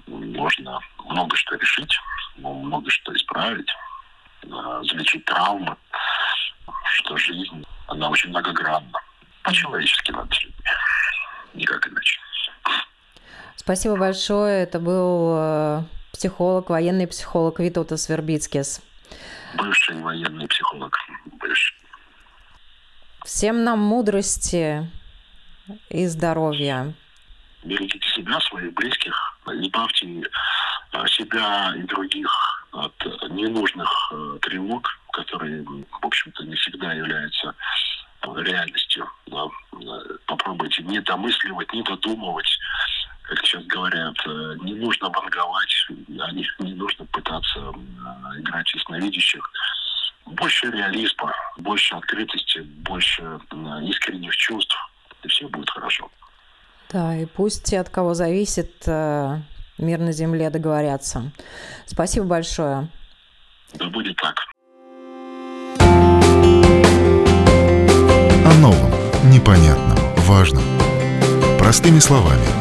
можно 0.07 0.80
много 1.05 1.36
что 1.36 1.55
решить, 1.55 1.97
много 2.38 2.89
что 2.89 3.13
исправить, 3.15 3.69
залечить 4.43 5.26
травмы, 5.26 5.76
что 6.86 7.17
жизнь, 7.17 7.65
она 7.88 8.09
очень 8.09 8.30
многогранна. 8.30 8.99
По-человечески 9.43 10.11
надо 10.11 10.36
Никак 11.53 11.88
иначе. 11.88 12.19
Спасибо 13.55 13.95
большое. 13.95 14.63
Это 14.63 14.80
был 14.80 15.36
э, 15.38 15.84
психолог, 16.13 16.69
военный 16.69 17.07
психолог 17.07 17.59
Витаутас 17.59 18.09
Вербицкис. 18.09 18.82
Бывший 19.56 20.02
военный 20.02 20.47
психолог. 20.47 20.97
Бывший. 21.39 21.76
Всем 23.26 23.64
нам 23.64 23.80
мудрости 23.80 24.89
и 25.89 26.08
здоровья. 26.08 26.93
Берегите 27.64 28.10
себя, 28.10 28.39
своих 28.41 28.74
близких, 28.74 29.16
избавьте 29.45 30.08
э, 30.93 31.08
себя 31.08 31.74
и 31.78 31.84
других 31.84 32.32
от 32.72 32.95
ненужных 33.30 33.89
э, 34.12 34.39
тревог, 34.41 34.89
которые, 35.14 35.64
в 35.64 36.06
общем-то, 36.06 36.43
не 36.43 36.56
всегда 36.56 36.93
являются 36.93 37.54
реальностью. 38.38 39.08
Да. 39.28 39.47
Попробуйте 40.26 40.84
не 40.84 41.02
домысливать, 41.02 41.72
не 41.74 41.84
додумывать, 41.84 42.58
как 43.32 43.45
сейчас 43.45 43.63
говорят, 43.67 44.13
э, 44.25 44.55
не 44.61 44.73
нужно 44.73 45.09
банговать, 45.09 45.88
не, 45.89 46.45
не 46.59 46.73
нужно 46.73 47.05
пытаться 47.05 47.59
играть 48.39 48.67
в 48.67 48.75
ясновидящих. 48.75 49.41
Больше 50.25 50.69
реализма, 50.69 51.34
больше 51.57 51.95
открытости, 51.95 52.59
больше 52.59 53.23
искренних 53.84 54.36
чувств, 54.36 54.75
и 55.23 55.29
все 55.29 55.47
будет 55.47 55.69
хорошо. 55.69 56.09
Да, 56.91 57.15
и 57.15 57.25
пусть 57.25 57.63
те, 57.63 57.79
от 57.79 57.89
кого 57.89 58.15
зависит, 58.15 58.84
э, 58.86 59.38
мир 59.77 59.99
на 59.99 60.11
земле 60.11 60.49
договорятся. 60.49 61.32
Спасибо 61.86 62.25
большое. 62.25 62.89
Да 63.75 63.86
будет 63.88 64.17
так. 64.17 64.45
О 68.45 68.53
новом, 68.59 68.91
непонятном, 69.32 69.97
важном. 70.27 70.63
Простыми 71.57 71.99
словами. 71.99 72.61